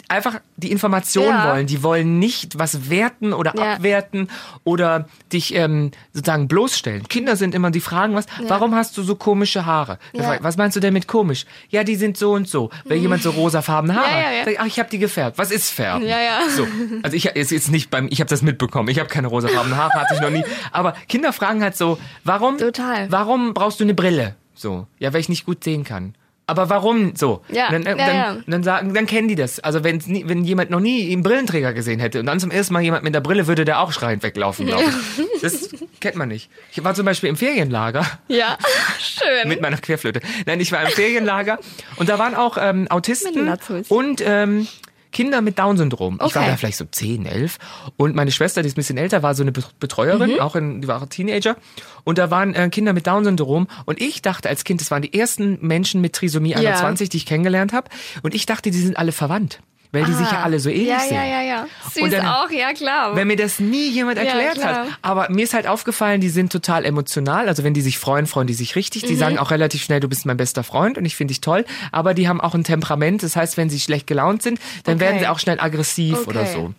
einfach 0.09 0.41
die 0.57 0.71
Information 0.71 1.27
Ja. 1.27 1.51
wollen. 1.53 1.67
Die 1.67 1.83
wollen 1.83 2.19
nicht 2.19 2.59
was 2.59 2.89
werten 2.91 3.33
oder 3.33 3.53
Ja. 3.57 3.75
abwerten 3.75 4.29
oder 4.65 5.09
dich 5.33 5.55
ähm, 5.55 5.91
sozusagen 6.13 6.49
bloßstellen. 6.49 7.09
Kinder 7.09 7.37
sind 7.37 7.55
immer, 7.55 7.71
die 7.71 7.81
fragen 7.81 8.15
was, 8.15 8.27
warum 8.47 8.75
hast 8.75 8.97
du 8.97 9.03
so 9.03 9.17
komische 9.17 9.67
Haare? 9.67 9.99
Ja. 10.13 10.39
Was 10.43 10.57
meinst 10.57 10.77
du 10.77 10.81
denn 10.81 10.93
mit 10.93 11.09
komisch? 11.09 11.45
Ja, 11.71 11.83
die 11.85 11.97
sind 11.97 12.17
so 12.17 12.33
und 12.33 12.49
so. 12.49 12.71
Wenn 12.85 13.01
jemand 13.01 13.23
so 13.23 13.31
rosafarbene 13.31 13.97
Haare 13.97 14.07
Ja, 14.11 14.19
ja, 14.21 14.27
hat, 14.41 14.47
ja. 14.47 14.53
ich, 14.53 14.61
ach, 14.61 14.67
ich 14.67 14.79
habe 14.79 14.89
die 14.91 14.99
gefärbt. 14.99 15.39
Was 15.39 15.51
ist 15.51 15.71
färben? 15.71 16.07
Ja, 16.07 16.21
ja. 16.21 16.41
So. 16.55 16.67
Also 17.03 17.17
ich 17.17 17.27
ist 17.27 17.51
jetzt 17.51 17.71
nicht 17.71 17.91
beim, 17.91 18.07
ich 18.11 18.21
habe 18.21 18.29
das 18.31 18.43
mitbekommen. 18.43 18.89
Ich 18.89 18.99
habe 18.99 19.09
keine 19.09 19.27
rosafarbenen 19.29 19.77
Haare, 19.77 19.93
hatte 20.01 20.15
ich 20.15 20.21
noch 20.21 20.31
nie. 20.31 20.45
Aber 20.73 20.93
Kinder 21.09 21.33
fragen 21.33 21.63
halt 21.63 21.77
so, 21.77 21.99
warum, 22.25 22.59
Total. 22.59 23.11
warum 23.11 23.55
brauchst 23.55 23.81
du 23.81 23.85
eine 23.85 23.95
Brille? 23.95 24.37
So. 24.55 24.87
Ja, 24.99 25.13
weil 25.13 25.21
ich 25.21 25.29
nicht 25.29 25.45
gut 25.45 25.65
sehen 25.65 25.85
kann. 25.85 26.15
Aber 26.49 26.71
warum 26.71 27.17
so? 27.17 27.43
Ja, 27.49 27.71
dann, 27.73 27.83
ja, 27.83 27.95
dann, 27.97 28.17
ja. 28.17 28.37
dann 28.47 28.63
sagen, 28.63 28.95
dann 28.95 29.07
kennen 29.07 29.27
die 29.27 29.35
das. 29.35 29.59
Also 29.59 29.83
wenn's 29.83 30.07
nie, 30.07 30.29
wenn 30.29 30.45
jemand 30.45 30.71
noch 30.71 30.79
nie 30.79 31.13
einen 31.13 31.25
Brillenträger 31.25 31.73
gesehen 31.73 31.99
hätte 31.99 32.21
und 32.21 32.27
dann 32.27 32.39
zum 32.39 32.53
ersten 32.53 32.73
Mal 32.73 32.83
jemand 32.83 33.03
mit 33.03 33.15
der 33.15 33.21
Brille, 33.21 33.49
würde 33.49 33.65
der 33.65 33.81
auch 33.81 33.93
schreiend 33.93 34.23
weglaufen, 34.23 34.67
glaube 34.67 34.85
ich. 34.85 35.43
Das 35.43 35.71
kennt 36.01 36.15
man 36.15 36.29
nicht. 36.29 36.49
Ich 36.71 36.85
war 36.85 36.95
zum 36.95 37.05
Beispiel 37.05 37.31
im 37.31 37.37
Ferienlager 37.37 38.07
Ja, 38.29 38.57
schön. 39.01 39.49
mit 39.49 39.61
meiner 39.61 39.79
Querflöte. 39.79 40.21
Nein, 40.47 40.61
ich 40.61 40.71
war 40.71 40.83
im 40.85 40.91
Ferienlager 40.91 41.59
und 41.97 42.09
da 42.09 42.19
waren 42.21 42.37
auch 42.37 42.59
ähm, 42.61 42.87
Autisten 42.91 43.49
und 43.89 44.23
ähm, 44.25 44.69
Kinder 45.17 45.41
mit 45.41 45.59
Down-Syndrom. 45.59 46.21
Ich 46.27 46.35
war 46.35 46.43
Okay. 46.43 46.51
da 46.51 46.57
vielleicht 46.59 46.77
so 46.77 46.85
10, 46.85 47.25
11 47.25 47.57
und 47.97 48.15
meine 48.15 48.31
Schwester, 48.31 48.61
die 48.63 48.69
ist 48.69 48.75
ein 48.75 48.77
bisschen 48.77 48.99
älter, 48.99 49.23
war 49.23 49.35
so 49.35 49.43
eine 49.43 49.51
Bet- 49.53 49.79
Betreuerin, 49.81 50.33
Mhm. 50.35 50.41
auch 50.41 50.57
in, 50.57 50.83
die 50.83 50.89
war 50.89 51.01
auch 51.03 51.07
Teenager 51.07 51.57
und 52.05 52.19
da 52.19 52.31
waren 52.31 52.53
äh, 52.55 52.69
Kinder 52.69 52.93
mit 52.93 53.07
Down-Syndrom 53.07 53.67
und 53.87 53.99
ich 53.99 54.21
dachte 54.21 54.51
als 54.51 54.65
Kind, 54.65 54.83
das 54.83 54.91
waren 54.91 55.01
die 55.01 55.19
ersten 55.19 55.59
Menschen 55.67 56.03
mit 56.03 56.13
Trisomie 56.13 56.55
21, 56.55 57.09
die 57.09 57.17
ich 57.17 57.25
kennengelernt 57.25 57.73
habe 57.73 57.89
und 58.23 58.35
ich 58.35 58.45
dachte, 58.45 58.71
die 58.71 58.79
sind 58.79 58.99
alle 58.99 59.13
verwandt. 59.13 59.61
Weil 59.93 60.05
die 60.05 60.13
sich 60.13 60.31
ja 60.31 60.43
alle 60.43 60.59
so 60.61 60.69
ähnlich 60.69 60.91
Ah. 60.93 60.95
ja, 60.97 61.01
sehen. 61.01 61.17
Ja, 61.17 61.25
ja, 61.25 61.43
ja. 61.43 61.67
Süß 61.93 62.03
Und 62.03 62.13
dann- 62.13 62.27
auch, 62.27 62.51
ja 62.51 62.73
klar. 62.73 63.15
Wenn 63.17 63.27
mir 63.29 63.37
das 63.37 63.59
nie 63.61 63.89
jemand 63.89 64.19
Ja, 64.19 64.25
erklärt 64.25 64.55
klar. 64.57 64.75
hat. 64.87 64.87
Aber 65.03 65.31
mir 65.31 65.45
ist 65.45 65.55
halt 65.55 65.67
aufgefallen, 65.67 66.21
die 66.21 66.29
sind 66.29 66.53
total 66.53 66.85
emotional. 66.85 67.49
Also 67.49 67.65
wenn 67.65 67.75
die 67.75 67.81
sich 67.83 67.99
freuen, 67.99 68.27
freuen 68.27 68.47
die 68.47 68.55
sich 68.55 68.77
richtig. 68.77 69.05
Mhm. 69.05 69.07
Die 69.09 69.17
sagen 69.17 69.39
auch 69.39 69.51
relativ 69.51 69.83
schnell, 69.83 70.01
du 70.01 70.09
bist 70.09 70.27
mein 70.27 70.37
bester 70.37 70.65
Freund 70.65 70.99
und 70.99 71.05
ich 71.05 71.17
finde 71.17 71.33
dich 71.33 71.41
toll. 71.41 71.65
Aber 71.93 72.15
die 72.15 72.29
haben 72.29 72.41
auch 72.41 72.55
ein 72.55 72.65
Temperament. 72.65 73.23
Das 73.23 73.37
heißt, 73.37 73.57
wenn 73.57 73.71
sie 73.71 73.81
schlecht 73.81 74.07
gelaunt 74.07 74.43
sind, 74.43 74.59
dann 74.85 74.97
Okay. 74.97 75.05
werden 75.05 75.19
sie 75.21 75.29
auch 75.29 75.39
schnell 75.39 75.61
aggressiv 75.61 76.19
Okay. 76.21 76.31
oder 76.31 76.47
so. 76.47 76.75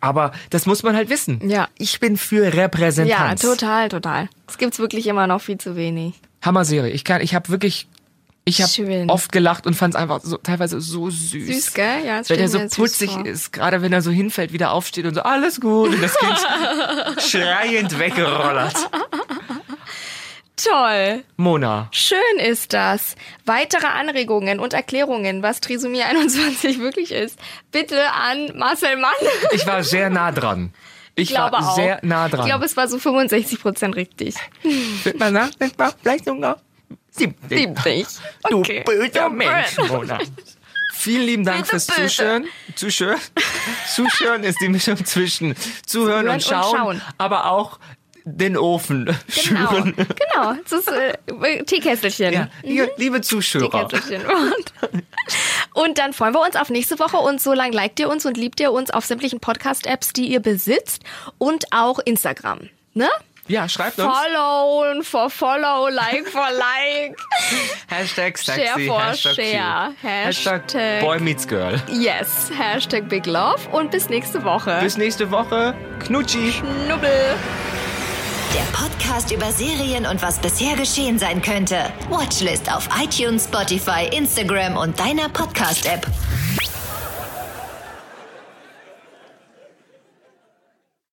Aber 0.00 0.32
das 0.50 0.66
muss 0.66 0.82
man 0.82 0.96
halt 0.96 1.08
wissen. 1.08 1.48
Ja. 1.48 1.68
Ich 1.78 2.00
bin 2.00 2.16
für 2.16 2.44
ja, 2.44 2.50
Repräsentanz. 2.50 3.42
total, 3.42 3.88
total. 3.88 4.28
Es 4.48 4.58
gibt's 4.58 4.78
wirklich 4.80 5.06
immer 5.06 5.26
noch 5.26 5.40
viel 5.40 5.58
zu 5.58 5.76
wenig. 5.76 6.14
Hammer 6.42 6.64
Serie. 6.64 6.92
Ich 6.92 7.04
kann, 7.04 7.20
ich 7.22 7.34
habe 7.34 7.48
wirklich 7.48 7.86
Ich 8.46 8.60
habe 8.60 9.06
oft 9.08 9.32
gelacht 9.32 9.66
und 9.66 9.74
fand 9.74 9.94
es 9.94 10.00
einfach 10.00 10.20
so 10.22 10.36
teilweise 10.36 10.78
so 10.80 11.08
süß. 11.08 11.30
Süß, 11.46 11.72
gell? 11.74 12.04
Ja, 12.04 12.18
das 12.18 12.28
Weil 12.28 12.36
stell 12.46 12.60
er 12.62 12.68
so 12.68 12.82
putzig 12.82 13.16
ist, 13.24 13.52
gerade 13.54 13.80
wenn 13.80 13.92
er 13.92 14.02
so 14.02 14.10
hinfällt, 14.10 14.52
wieder 14.52 14.72
aufsteht 14.72 15.06
und 15.06 15.14
so, 15.14 15.22
alles 15.22 15.60
gut. 15.62 15.88
Und 15.88 16.02
das 16.02 16.14
Kind 16.18 16.38
schreiend 17.22 17.98
weggerollert. 17.98 18.76
Toll. 20.56 21.24
Mona, 21.36 21.88
Schön 21.90 22.18
ist 22.38 22.72
das. 22.74 23.16
Weitere 23.44 23.86
Anregungen 23.86 24.60
und 24.60 24.72
Erklärungen, 24.72 25.42
was 25.42 25.60
Trisomie 25.60 26.02
21 26.02 26.78
wirklich 26.78 27.10
ist, 27.12 27.38
bitte 27.72 28.00
an 28.12 28.52
Marcel 28.56 28.96
Mann. 28.96 29.10
ich 29.52 29.66
war 29.66 29.82
sehr 29.82 30.10
nah 30.10 30.30
dran. 30.30 30.72
Ich 31.16 31.30
Ich 31.30 31.34
glaube 31.34 31.52
war 31.56 31.70
auch. 31.70 31.74
sehr 31.76 31.98
nah 32.02 32.28
dran. 32.28 32.40
Ich 32.40 32.46
glaube, 32.46 32.64
es 32.66 32.76
war 32.76 32.88
so 32.88 32.98
65 32.98 33.60
Prozent 33.60 33.96
richtig. 33.96 34.36
Wird 35.02 35.18
man 35.18 35.32
nachdenkbar? 35.32 35.94
Vielleicht 36.02 36.24
sogar 36.26 36.58
70. 37.16 37.48
70. 37.48 38.06
Du 38.50 38.58
Okay. 38.60 38.82
böser 38.84 39.28
Mensch. 39.30 39.76
Mona. 39.88 40.18
Vielen 40.96 41.26
lieben 41.26 41.44
Dank 41.44 41.58
Bitte, 41.58 41.70
fürs 41.70 41.86
bitte. 41.86 42.02
Zuschauen. 42.08 42.46
Zuschauen. 42.76 43.16
Zuschauen 43.94 44.42
ist 44.44 44.60
die 44.60 44.68
Mischung 44.68 45.04
zwischen 45.04 45.54
Zuhören 45.86 46.26
und 46.28 46.34
und 46.34 46.42
Schauen, 46.42 46.76
Schauen. 46.76 47.02
aber 47.18 47.50
auch 47.50 47.78
den 48.24 48.56
Ofen 48.56 49.04
Genau. 49.04 49.16
schüren. 49.28 49.94
Genau. 49.96 50.54
Das 50.62 50.72
ist 50.72 50.88
äh, 50.88 51.62
Teekesselchen. 51.64 52.32
Ja, 52.32 52.48
liebe, 52.62 52.90
liebe 52.96 53.20
Zuschauer. 53.20 53.88
Und, 53.92 54.72
und 55.74 55.98
dann 55.98 56.12
freuen 56.14 56.32
wir 56.32 56.40
uns 56.40 56.56
auf 56.56 56.70
nächste 56.70 56.98
Woche 56.98 57.18
und 57.18 57.40
so 57.42 57.52
lange 57.52 57.72
liked 57.76 58.00
ihr 58.00 58.08
uns 58.08 58.24
und 58.24 58.36
liebt 58.38 58.60
ihr 58.60 58.72
uns 58.72 58.90
auf 58.90 59.04
sämtlichen 59.04 59.40
Podcast-Apps, 59.40 60.14
die 60.14 60.28
ihr 60.28 60.40
besitzt 60.40 61.02
und 61.38 61.66
auch 61.72 61.98
Instagram. 61.98 62.70
Ne? 62.94 63.10
Ja, 63.46 63.68
schreibt 63.68 63.98
uns. 63.98 64.10
Follow 64.10 65.02
for 65.02 65.28
follow, 65.28 65.88
like 65.88 66.26
for 66.28 66.46
like. 66.50 67.14
Hashtag 67.90 68.38
sexy, 68.38 68.64
Share 68.66 68.86
for 68.86 69.00
Hashtag 69.02 69.34
share. 69.34 69.88
cute. 70.00 70.10
Hashtag 70.10 70.62
Hashtag- 70.72 71.00
Boy 71.00 71.18
meets 71.20 71.46
Girl. 71.46 71.78
Yes, 71.88 72.50
Hashtag 72.56 73.08
Big 73.08 73.26
Love 73.26 73.68
und 73.72 73.90
bis 73.90 74.08
nächste 74.08 74.42
Woche. 74.44 74.78
Bis 74.80 74.96
nächste 74.96 75.30
Woche. 75.30 75.74
Knutschi. 76.00 76.52
Knubbel. 76.86 77.34
Der 78.54 78.62
Podcast 78.78 79.30
über 79.32 79.50
Serien 79.52 80.06
und 80.06 80.22
was 80.22 80.38
bisher 80.38 80.76
geschehen 80.76 81.18
sein 81.18 81.42
könnte. 81.42 81.92
Watchlist 82.08 82.72
auf 82.72 82.88
iTunes, 83.02 83.44
Spotify, 83.44 84.08
Instagram 84.16 84.76
und 84.78 84.98
deiner 84.98 85.28
Podcast-App. 85.28 86.06